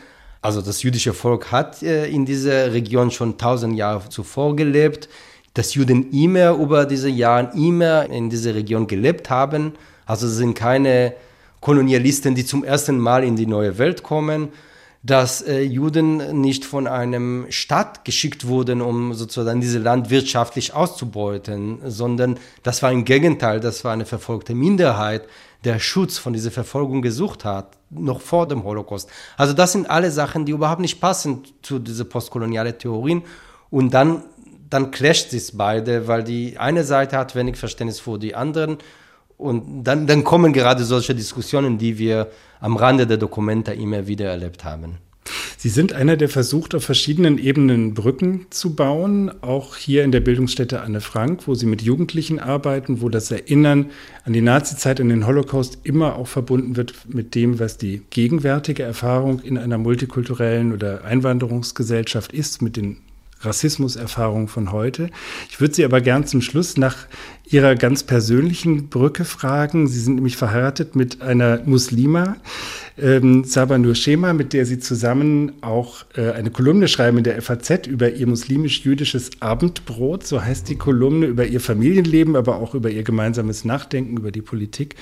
Also 0.43 0.61
das 0.61 0.83
jüdische 0.83 1.13
Volk 1.13 1.53
hat 1.53 1.81
äh, 1.83 2.07
in 2.07 2.25
dieser 2.25 2.73
Region 2.73 3.11
schon 3.11 3.37
tausend 3.37 3.77
Jahre 3.77 4.09
zuvor 4.09 4.57
gelebt. 4.57 5.07
Dass 5.53 5.73
Juden 5.73 6.11
immer 6.11 6.51
über 6.51 6.85
diese 6.85 7.09
Jahre 7.09 7.51
immer 7.55 8.09
in 8.09 8.29
dieser 8.29 8.53
Region 8.53 8.85
gelebt 8.85 9.29
haben. 9.29 9.73
Also 10.05 10.27
es 10.27 10.35
sind 10.35 10.53
keine 10.53 11.13
Kolonialisten, 11.61 12.35
die 12.35 12.45
zum 12.45 12.63
ersten 12.63 12.99
Mal 12.99 13.23
in 13.23 13.35
die 13.35 13.47
neue 13.47 13.77
Welt 13.77 14.03
kommen, 14.03 14.49
dass 15.03 15.41
äh, 15.41 15.61
Juden 15.61 16.41
nicht 16.41 16.63
von 16.63 16.87
einem 16.87 17.45
Staat 17.49 18.05
geschickt 18.05 18.47
wurden, 18.47 18.81
um 18.81 19.13
sozusagen 19.13 19.59
dieses 19.59 19.83
Land 19.83 20.09
wirtschaftlich 20.09 20.73
auszubeuten, 20.73 21.79
sondern 21.85 22.39
das 22.63 22.81
war 22.81 22.91
im 22.91 23.03
Gegenteil, 23.03 23.59
das 23.59 23.83
war 23.83 23.91
eine 23.91 24.05
verfolgte 24.05 24.55
Minderheit, 24.55 25.27
der 25.65 25.79
Schutz 25.79 26.17
von 26.17 26.33
dieser 26.33 26.51
Verfolgung 26.51 27.01
gesucht 27.01 27.45
hat, 27.45 27.77
noch 27.89 28.21
vor 28.21 28.47
dem 28.47 28.63
Holocaust. 28.63 29.09
Also 29.37 29.53
das 29.53 29.73
sind 29.73 29.89
alle 29.89 30.11
Sachen, 30.11 30.45
die 30.45 30.51
überhaupt 30.53 30.81
nicht 30.81 30.99
passen 30.99 31.43
zu 31.61 31.79
dieser 31.79 32.05
postkolonialen 32.05 32.77
Theorien. 32.77 33.23
Und 33.69 33.93
dann, 33.93 34.23
dann 34.69 34.91
clasht 34.91 35.33
es 35.33 35.55
beide, 35.57 36.07
weil 36.07 36.23
die 36.23 36.57
eine 36.57 36.83
Seite 36.83 37.17
hat 37.17 37.35
wenig 37.35 37.57
Verständnis 37.57 37.99
vor 37.99 38.19
die 38.19 38.35
anderen. 38.35 38.77
Und 39.37 39.83
dann, 39.83 40.07
dann 40.07 40.23
kommen 40.23 40.53
gerade 40.53 40.83
solche 40.83 41.15
Diskussionen, 41.15 41.77
die 41.77 41.97
wir 41.97 42.29
am 42.59 42.77
Rande 42.77 43.07
der 43.07 43.17
Dokumente 43.17 43.73
immer 43.73 44.07
wieder 44.07 44.25
erlebt 44.25 44.63
haben. 44.63 44.97
Sie 45.57 45.69
sind 45.69 45.93
einer, 45.93 46.17
der 46.17 46.27
versucht, 46.27 46.75
auf 46.75 46.83
verschiedenen 46.83 47.37
Ebenen 47.37 47.93
Brücken 47.93 48.47
zu 48.49 48.75
bauen, 48.75 49.31
auch 49.41 49.77
hier 49.77 50.03
in 50.03 50.11
der 50.11 50.19
Bildungsstätte 50.19 50.81
Anne 50.81 50.99
Frank, 50.99 51.47
wo 51.47 51.55
Sie 51.55 51.65
mit 51.65 51.81
Jugendlichen 51.81 52.39
arbeiten, 52.39 53.01
wo 53.01 53.07
das 53.07 53.31
Erinnern 53.31 53.91
an 54.25 54.33
die 54.33 54.41
Nazizeit, 54.41 54.99
an 54.99 55.07
den 55.07 55.25
Holocaust 55.25 55.79
immer 55.83 56.17
auch 56.17 56.27
verbunden 56.27 56.75
wird 56.75 56.93
mit 57.07 57.33
dem, 57.35 57.59
was 57.59 57.77
die 57.77 58.01
gegenwärtige 58.09 58.83
Erfahrung 58.83 59.39
in 59.39 59.57
einer 59.57 59.77
multikulturellen 59.77 60.73
oder 60.73 61.05
Einwanderungsgesellschaft 61.05 62.33
ist, 62.33 62.61
mit 62.61 62.75
den 62.75 62.97
Rassismuserfahrungen 63.45 64.47
von 64.47 64.71
heute. 64.71 65.09
Ich 65.49 65.59
würde 65.59 65.73
Sie 65.73 65.85
aber 65.85 66.01
gern 66.01 66.25
zum 66.25 66.41
Schluss 66.41 66.77
nach 66.77 67.07
Ihrer 67.45 67.75
ganz 67.75 68.03
persönlichen 68.03 68.89
Brücke 68.89 69.25
fragen. 69.25 69.87
Sie 69.87 69.99
sind 69.99 70.15
nämlich 70.15 70.37
verheiratet 70.37 70.95
mit 70.95 71.21
einer 71.21 71.61
Muslima, 71.65 72.37
ähm, 72.97 73.43
Sabanur 73.43 73.95
Shema, 73.95 74.33
mit 74.33 74.53
der 74.53 74.65
Sie 74.65 74.79
zusammen 74.79 75.53
auch 75.61 76.05
äh, 76.15 76.31
eine 76.31 76.51
Kolumne 76.51 76.87
schreiben 76.87 77.17
in 77.17 77.23
der 77.23 77.41
FAZ 77.41 77.87
über 77.87 78.11
ihr 78.11 78.27
muslimisch-jüdisches 78.27 79.41
Abendbrot. 79.41 80.25
So 80.25 80.43
heißt 80.43 80.69
die 80.69 80.77
Kolumne 80.77 81.25
über 81.25 81.45
ihr 81.45 81.59
Familienleben, 81.59 82.35
aber 82.35 82.57
auch 82.57 82.75
über 82.75 82.89
ihr 82.89 83.03
gemeinsames 83.03 83.65
Nachdenken 83.65 84.17
über 84.17 84.31
die 84.31 84.41
Politik. 84.41 84.95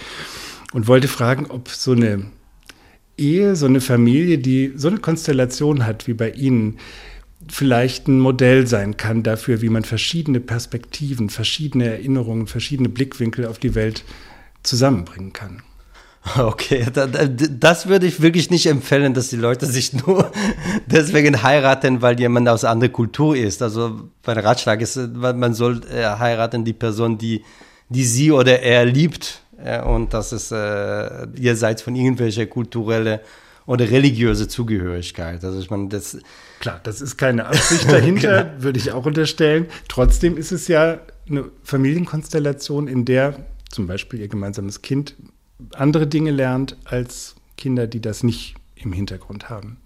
Und 0.73 0.87
wollte 0.87 1.07
fragen, 1.07 1.47
ob 1.49 1.69
so 1.69 1.91
eine 1.91 2.25
Ehe, 3.17 3.55
so 3.55 3.65
eine 3.67 3.81
Familie, 3.81 4.37
die 4.37 4.73
so 4.75 4.87
eine 4.87 4.97
Konstellation 4.97 5.85
hat 5.85 6.07
wie 6.07 6.13
bei 6.13 6.31
Ihnen, 6.31 6.77
vielleicht 7.49 8.07
ein 8.07 8.19
Modell 8.19 8.67
sein 8.67 8.97
kann 8.97 9.23
dafür, 9.23 9.61
wie 9.61 9.69
man 9.69 9.83
verschiedene 9.83 10.39
Perspektiven, 10.39 11.29
verschiedene 11.29 11.85
Erinnerungen, 11.85 12.47
verschiedene 12.47 12.89
Blickwinkel 12.89 13.45
auf 13.45 13.59
die 13.59 13.75
Welt 13.75 14.03
zusammenbringen 14.63 15.33
kann. 15.33 15.63
Okay, 16.37 16.85
das 16.93 17.87
würde 17.87 18.05
ich 18.05 18.21
wirklich 18.21 18.51
nicht 18.51 18.67
empfehlen, 18.67 19.15
dass 19.15 19.29
die 19.29 19.37
Leute 19.37 19.65
sich 19.65 19.91
nur 19.93 20.31
deswegen 20.85 21.41
heiraten, 21.41 22.03
weil 22.03 22.19
jemand 22.19 22.47
aus 22.47 22.63
einer 22.63 22.73
anderen 22.73 22.93
Kultur 22.93 23.35
ist. 23.35 23.63
Also 23.63 24.01
mein 24.23 24.37
Ratschlag 24.37 24.81
ist, 24.81 24.97
man 25.15 25.55
soll 25.55 25.81
äh, 25.91 26.03
heiraten 26.03 26.63
die 26.63 26.73
Person, 26.73 27.17
die, 27.17 27.43
die 27.89 28.03
sie 28.03 28.31
oder 28.31 28.61
er 28.61 28.85
liebt. 28.85 29.41
Und 29.85 30.13
das 30.13 30.31
ist 30.31 30.51
äh, 30.51 31.27
jenseits 31.35 31.81
von 31.81 31.95
irgendwelcher 31.95 32.45
kulturelle 32.45 33.21
oder 33.65 33.89
religiöse 33.89 34.47
Zugehörigkeit. 34.47 35.43
Also 35.43 35.59
ich 35.59 35.69
meine, 35.69 35.87
das 35.89 36.17
klar, 36.61 36.79
das 36.83 37.01
ist 37.01 37.17
keine 37.17 37.47
Absicht 37.47 37.85
dahinter, 37.91 38.45
genau. 38.45 38.63
würde 38.63 38.79
ich 38.79 38.93
auch 38.93 39.05
unterstellen. 39.05 39.67
Trotzdem 39.89 40.37
ist 40.37 40.51
es 40.51 40.67
ja 40.67 40.99
eine 41.27 41.49
Familienkonstellation, 41.63 42.87
in 42.87 43.03
der 43.03 43.35
zum 43.69 43.87
Beispiel 43.87 44.19
ihr 44.19 44.27
gemeinsames 44.27 44.81
Kind 44.81 45.15
andere 45.73 46.07
Dinge 46.07 46.31
lernt 46.31 46.77
als 46.85 47.35
Kinder, 47.57 47.87
die 47.87 48.01
das 48.01 48.23
nicht 48.23 48.55
im 48.75 48.93
Hintergrund 48.93 49.49
haben. 49.49 49.77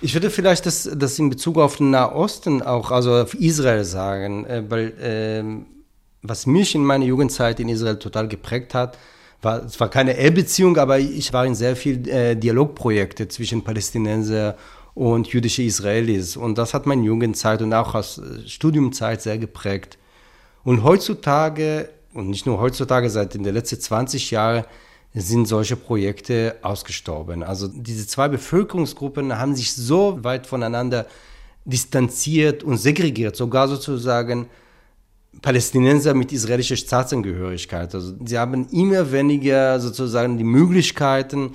Ich 0.00 0.14
würde 0.14 0.30
vielleicht 0.30 0.66
das, 0.66 0.90
das 0.94 1.18
in 1.18 1.30
Bezug 1.30 1.58
auf 1.58 1.76
den 1.76 1.90
Nahosten 1.90 2.62
auch, 2.62 2.90
also 2.90 3.14
auf 3.14 3.34
Israel 3.34 3.84
sagen, 3.84 4.44
äh, 4.44 4.62
weil 4.68 4.88
äh, 5.00 5.44
was 6.22 6.46
mich 6.46 6.74
in 6.74 6.84
meiner 6.84 7.04
Jugendzeit 7.04 7.60
in 7.60 7.68
Israel 7.68 7.98
total 7.98 8.28
geprägt 8.28 8.74
hat, 8.74 8.98
war, 9.40 9.64
es 9.64 9.78
war 9.78 9.88
keine 9.88 10.18
Ehebeziehung, 10.18 10.76
aber 10.78 10.98
ich 10.98 11.32
war 11.32 11.46
in 11.46 11.54
sehr 11.54 11.76
vielen 11.76 12.06
äh, 12.06 12.36
Dialogprojekte 12.36 13.28
zwischen 13.28 13.62
Palästinenser 13.62 14.56
und 14.94 15.26
jüdische 15.28 15.62
Israelis. 15.62 16.36
Und 16.36 16.56
das 16.56 16.74
hat 16.74 16.86
meine 16.86 17.02
Jugendzeit 17.02 17.62
und 17.62 17.72
auch 17.72 17.94
aus 17.94 18.18
äh, 18.18 18.46
Studiumzeit 18.48 19.22
sehr 19.22 19.38
geprägt. 19.38 19.98
Und 20.62 20.82
heutzutage, 20.82 21.90
und 22.14 22.30
nicht 22.30 22.46
nur 22.46 22.60
heutzutage, 22.60 23.10
seit 23.10 23.34
in 23.34 23.42
den 23.42 23.54
letzten 23.54 23.80
20 23.80 24.30
Jahren, 24.30 24.64
sind 25.12 25.46
solche 25.46 25.76
Projekte 25.76 26.56
ausgestorben. 26.62 27.42
Also 27.42 27.68
diese 27.68 28.06
zwei 28.06 28.28
Bevölkerungsgruppen 28.28 29.38
haben 29.38 29.54
sich 29.54 29.72
so 29.72 30.18
weit 30.24 30.46
voneinander 30.46 31.06
distanziert 31.64 32.64
und 32.64 32.78
segregiert, 32.78 33.36
sogar 33.36 33.68
sozusagen 33.68 34.48
Palästinenser 35.40 36.14
mit 36.14 36.32
israelischer 36.32 36.76
Staatsangehörigkeit. 36.76 37.94
Also 37.94 38.14
sie 38.24 38.38
haben 38.38 38.68
immer 38.70 39.10
weniger 39.12 39.78
sozusagen 39.80 40.36
die 40.36 40.44
Möglichkeiten 40.44 41.54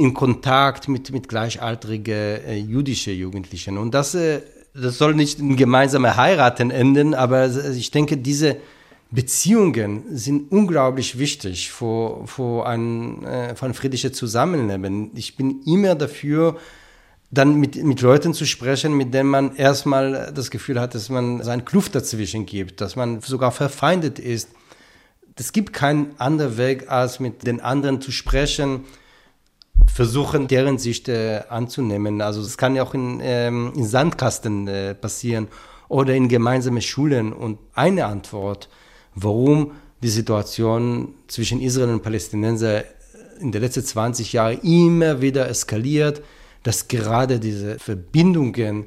in 0.00 0.14
Kontakt 0.14 0.88
mit, 0.88 1.12
mit 1.12 1.28
gleichaltrigen 1.28 2.14
äh, 2.14 2.56
jüdischen 2.56 3.14
Jugendlichen. 3.14 3.76
Und 3.76 3.92
das, 3.92 4.14
äh, 4.14 4.40
das 4.74 4.96
soll 4.96 5.14
nicht 5.14 5.38
in 5.38 5.56
gemeinsame 5.56 6.16
Heiraten 6.16 6.70
enden, 6.70 7.12
aber 7.14 7.50
ich 7.74 7.90
denke, 7.90 8.16
diese 8.16 8.56
Beziehungen 9.10 10.04
sind 10.16 10.50
unglaublich 10.50 11.18
wichtig 11.18 11.70
für, 11.70 12.26
für, 12.26 12.66
ein, 12.66 13.24
äh, 13.24 13.54
ein 13.60 13.74
friedliches 13.74 14.12
Zusammenleben. 14.12 15.10
Ich 15.14 15.36
bin 15.36 15.60
immer 15.66 15.94
dafür, 15.94 16.56
dann 17.30 17.56
mit, 17.56 17.76
mit 17.76 18.00
Leuten 18.00 18.32
zu 18.32 18.46
sprechen, 18.46 18.96
mit 18.96 19.12
denen 19.12 19.28
man 19.28 19.54
erstmal 19.54 20.32
das 20.34 20.50
Gefühl 20.50 20.80
hat, 20.80 20.94
dass 20.94 21.10
man 21.10 21.42
seine 21.42 21.62
Kluft 21.62 21.94
dazwischen 21.94 22.46
gibt, 22.46 22.80
dass 22.80 22.96
man 22.96 23.20
sogar 23.20 23.52
verfeindet 23.52 24.18
ist. 24.18 24.48
Es 25.36 25.52
gibt 25.52 25.72
keinen 25.72 26.18
anderen 26.18 26.56
Weg, 26.56 26.90
als 26.90 27.20
mit 27.20 27.46
den 27.46 27.60
anderen 27.60 28.00
zu 28.00 28.12
sprechen, 28.12 28.84
versuchen, 29.86 30.48
deren 30.48 30.78
Sicht 30.78 31.08
äh, 31.08 31.42
anzunehmen. 31.48 32.20
Also 32.20 32.40
es 32.40 32.56
kann 32.56 32.76
ja 32.76 32.82
auch 32.82 32.94
in, 32.94 33.20
ähm, 33.22 33.72
in 33.74 33.86
Sandkasten 33.86 34.68
äh, 34.68 34.94
passieren 34.94 35.48
oder 35.88 36.14
in 36.14 36.28
gemeinsame 36.28 36.82
Schulen. 36.82 37.32
Und 37.32 37.58
eine 37.74 38.06
Antwort, 38.06 38.68
warum 39.14 39.72
die 40.02 40.08
Situation 40.08 41.14
zwischen 41.28 41.60
Israel 41.60 41.90
und 41.90 42.02
Palästinenser 42.02 42.84
in 43.40 43.52
den 43.52 43.62
letzten 43.62 43.84
20 43.84 44.32
Jahren 44.32 44.60
immer 44.60 45.20
wieder 45.20 45.48
eskaliert, 45.48 46.22
dass 46.62 46.88
gerade 46.88 47.40
diese 47.40 47.78
Verbindungen, 47.78 48.86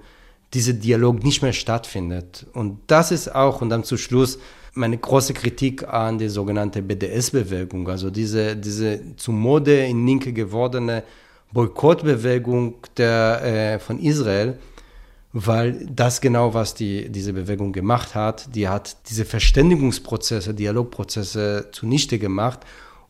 dieser 0.54 0.74
Dialog 0.74 1.24
nicht 1.24 1.42
mehr 1.42 1.54
stattfindet. 1.54 2.46
Und 2.54 2.80
das 2.88 3.12
ist 3.12 3.34
auch, 3.34 3.62
und 3.62 3.70
dann 3.70 3.84
zum 3.84 3.98
Schluss, 3.98 4.38
meine 4.74 4.98
große 4.98 5.34
Kritik 5.34 5.88
an 5.88 6.18
die 6.18 6.30
sogenannte 6.30 6.82
BDS-Bewegung, 6.82 7.88
also 7.88 8.10
diese, 8.10 8.56
diese 8.56 9.16
zu 9.18 9.32
Mode 9.32 9.86
in 9.86 10.06
Linke 10.06 10.34
gewordene 10.34 11.04
Boykottbewegung 11.52 12.76
der, 12.98 13.44
äh, 13.44 13.80
von 13.80 14.00
Israel, 14.00 14.58
weil 15.32 15.86
das 15.88 16.22
genau, 16.22 16.54
was 16.54 16.74
die, 16.74 17.10
diese 17.10 17.34
Bewegung 17.34 17.72
gemacht 17.72 18.16
hat, 18.16 18.56
die 18.56 18.68
hat 18.68 18.98
diese 19.10 19.26
Verständigungsprozesse, 19.26 20.54
Dialogprozesse 20.54 21.70
zunichte 21.72 22.20
gemacht. 22.20 22.60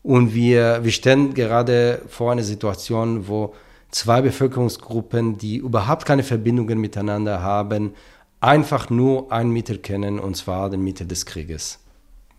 Und 0.02 0.34
wir, 0.34 0.80
wir 0.82 0.92
stehen 0.92 1.32
gerade 1.32 2.02
vor 2.08 2.32
einer 2.32 2.42
Situation, 2.42 3.28
wo 3.28 3.54
zwei 3.90 4.20
Bevölkerungsgruppen, 4.20 5.38
die 5.38 5.56
überhaupt 5.58 6.04
keine 6.04 6.22
Verbindungen 6.22 6.78
miteinander 6.80 7.42
haben, 7.42 7.94
einfach 8.44 8.90
nur 8.90 9.32
ein 9.32 9.50
Mittel 9.50 9.78
kennen, 9.78 10.18
und 10.18 10.36
zwar 10.36 10.70
den 10.70 10.82
Mittel 10.82 11.06
des 11.06 11.26
Krieges. 11.26 11.80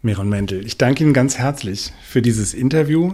Miron 0.05 0.29
Mendel, 0.29 0.63
ich 0.63 0.77
danke 0.77 1.03
Ihnen 1.03 1.13
ganz 1.13 1.39
herzlich 1.39 1.91
für 2.03 2.21
dieses 2.21 2.53
Interview. 2.53 3.13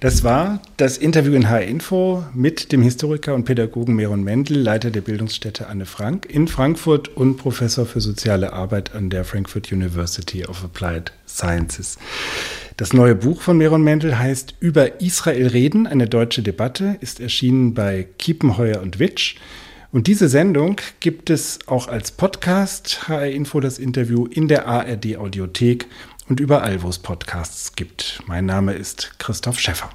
Das 0.00 0.24
war 0.24 0.60
das 0.76 0.98
Interview 0.98 1.34
in 1.34 1.48
HR 1.48 1.62
Info 1.62 2.24
mit 2.34 2.72
dem 2.72 2.82
Historiker 2.82 3.36
und 3.36 3.44
Pädagogen 3.44 3.94
Miron 3.94 4.24
Mendel, 4.24 4.58
Leiter 4.58 4.90
der 4.90 5.02
Bildungsstätte 5.02 5.68
Anne 5.68 5.86
Frank 5.86 6.26
in 6.26 6.48
Frankfurt 6.48 7.16
und 7.16 7.36
Professor 7.36 7.86
für 7.86 8.00
soziale 8.00 8.52
Arbeit 8.52 8.92
an 8.92 9.08
der 9.08 9.24
Frankfurt 9.24 9.70
University 9.70 10.44
of 10.44 10.64
Applied 10.64 11.12
Sciences. 11.28 11.96
Das 12.76 12.92
neue 12.92 13.14
Buch 13.14 13.40
von 13.40 13.56
Meron 13.56 13.84
Mendel 13.84 14.18
heißt 14.18 14.56
Über 14.58 15.00
Israel 15.00 15.46
reden, 15.46 15.86
eine 15.86 16.08
deutsche 16.08 16.42
Debatte, 16.42 16.96
ist 17.00 17.20
erschienen 17.20 17.72
bei 17.72 18.08
Kiepenheuer 18.18 18.82
und 18.82 18.98
Witsch. 18.98 19.36
Und 19.92 20.06
diese 20.06 20.30
Sendung 20.30 20.80
gibt 21.00 21.28
es 21.28 21.58
auch 21.66 21.86
als 21.86 22.12
Podcast, 22.12 23.08
HR 23.08 23.26
Info 23.26 23.60
das 23.60 23.78
Interview 23.78 24.24
in 24.24 24.48
der 24.48 24.66
ARD 24.66 25.18
Audiothek 25.18 25.86
und 26.30 26.40
überall, 26.40 26.82
wo 26.82 26.88
es 26.88 26.98
Podcasts 26.98 27.76
gibt. 27.76 28.22
Mein 28.26 28.46
Name 28.46 28.72
ist 28.72 29.18
Christoph 29.18 29.60
Schäffer. 29.60 29.90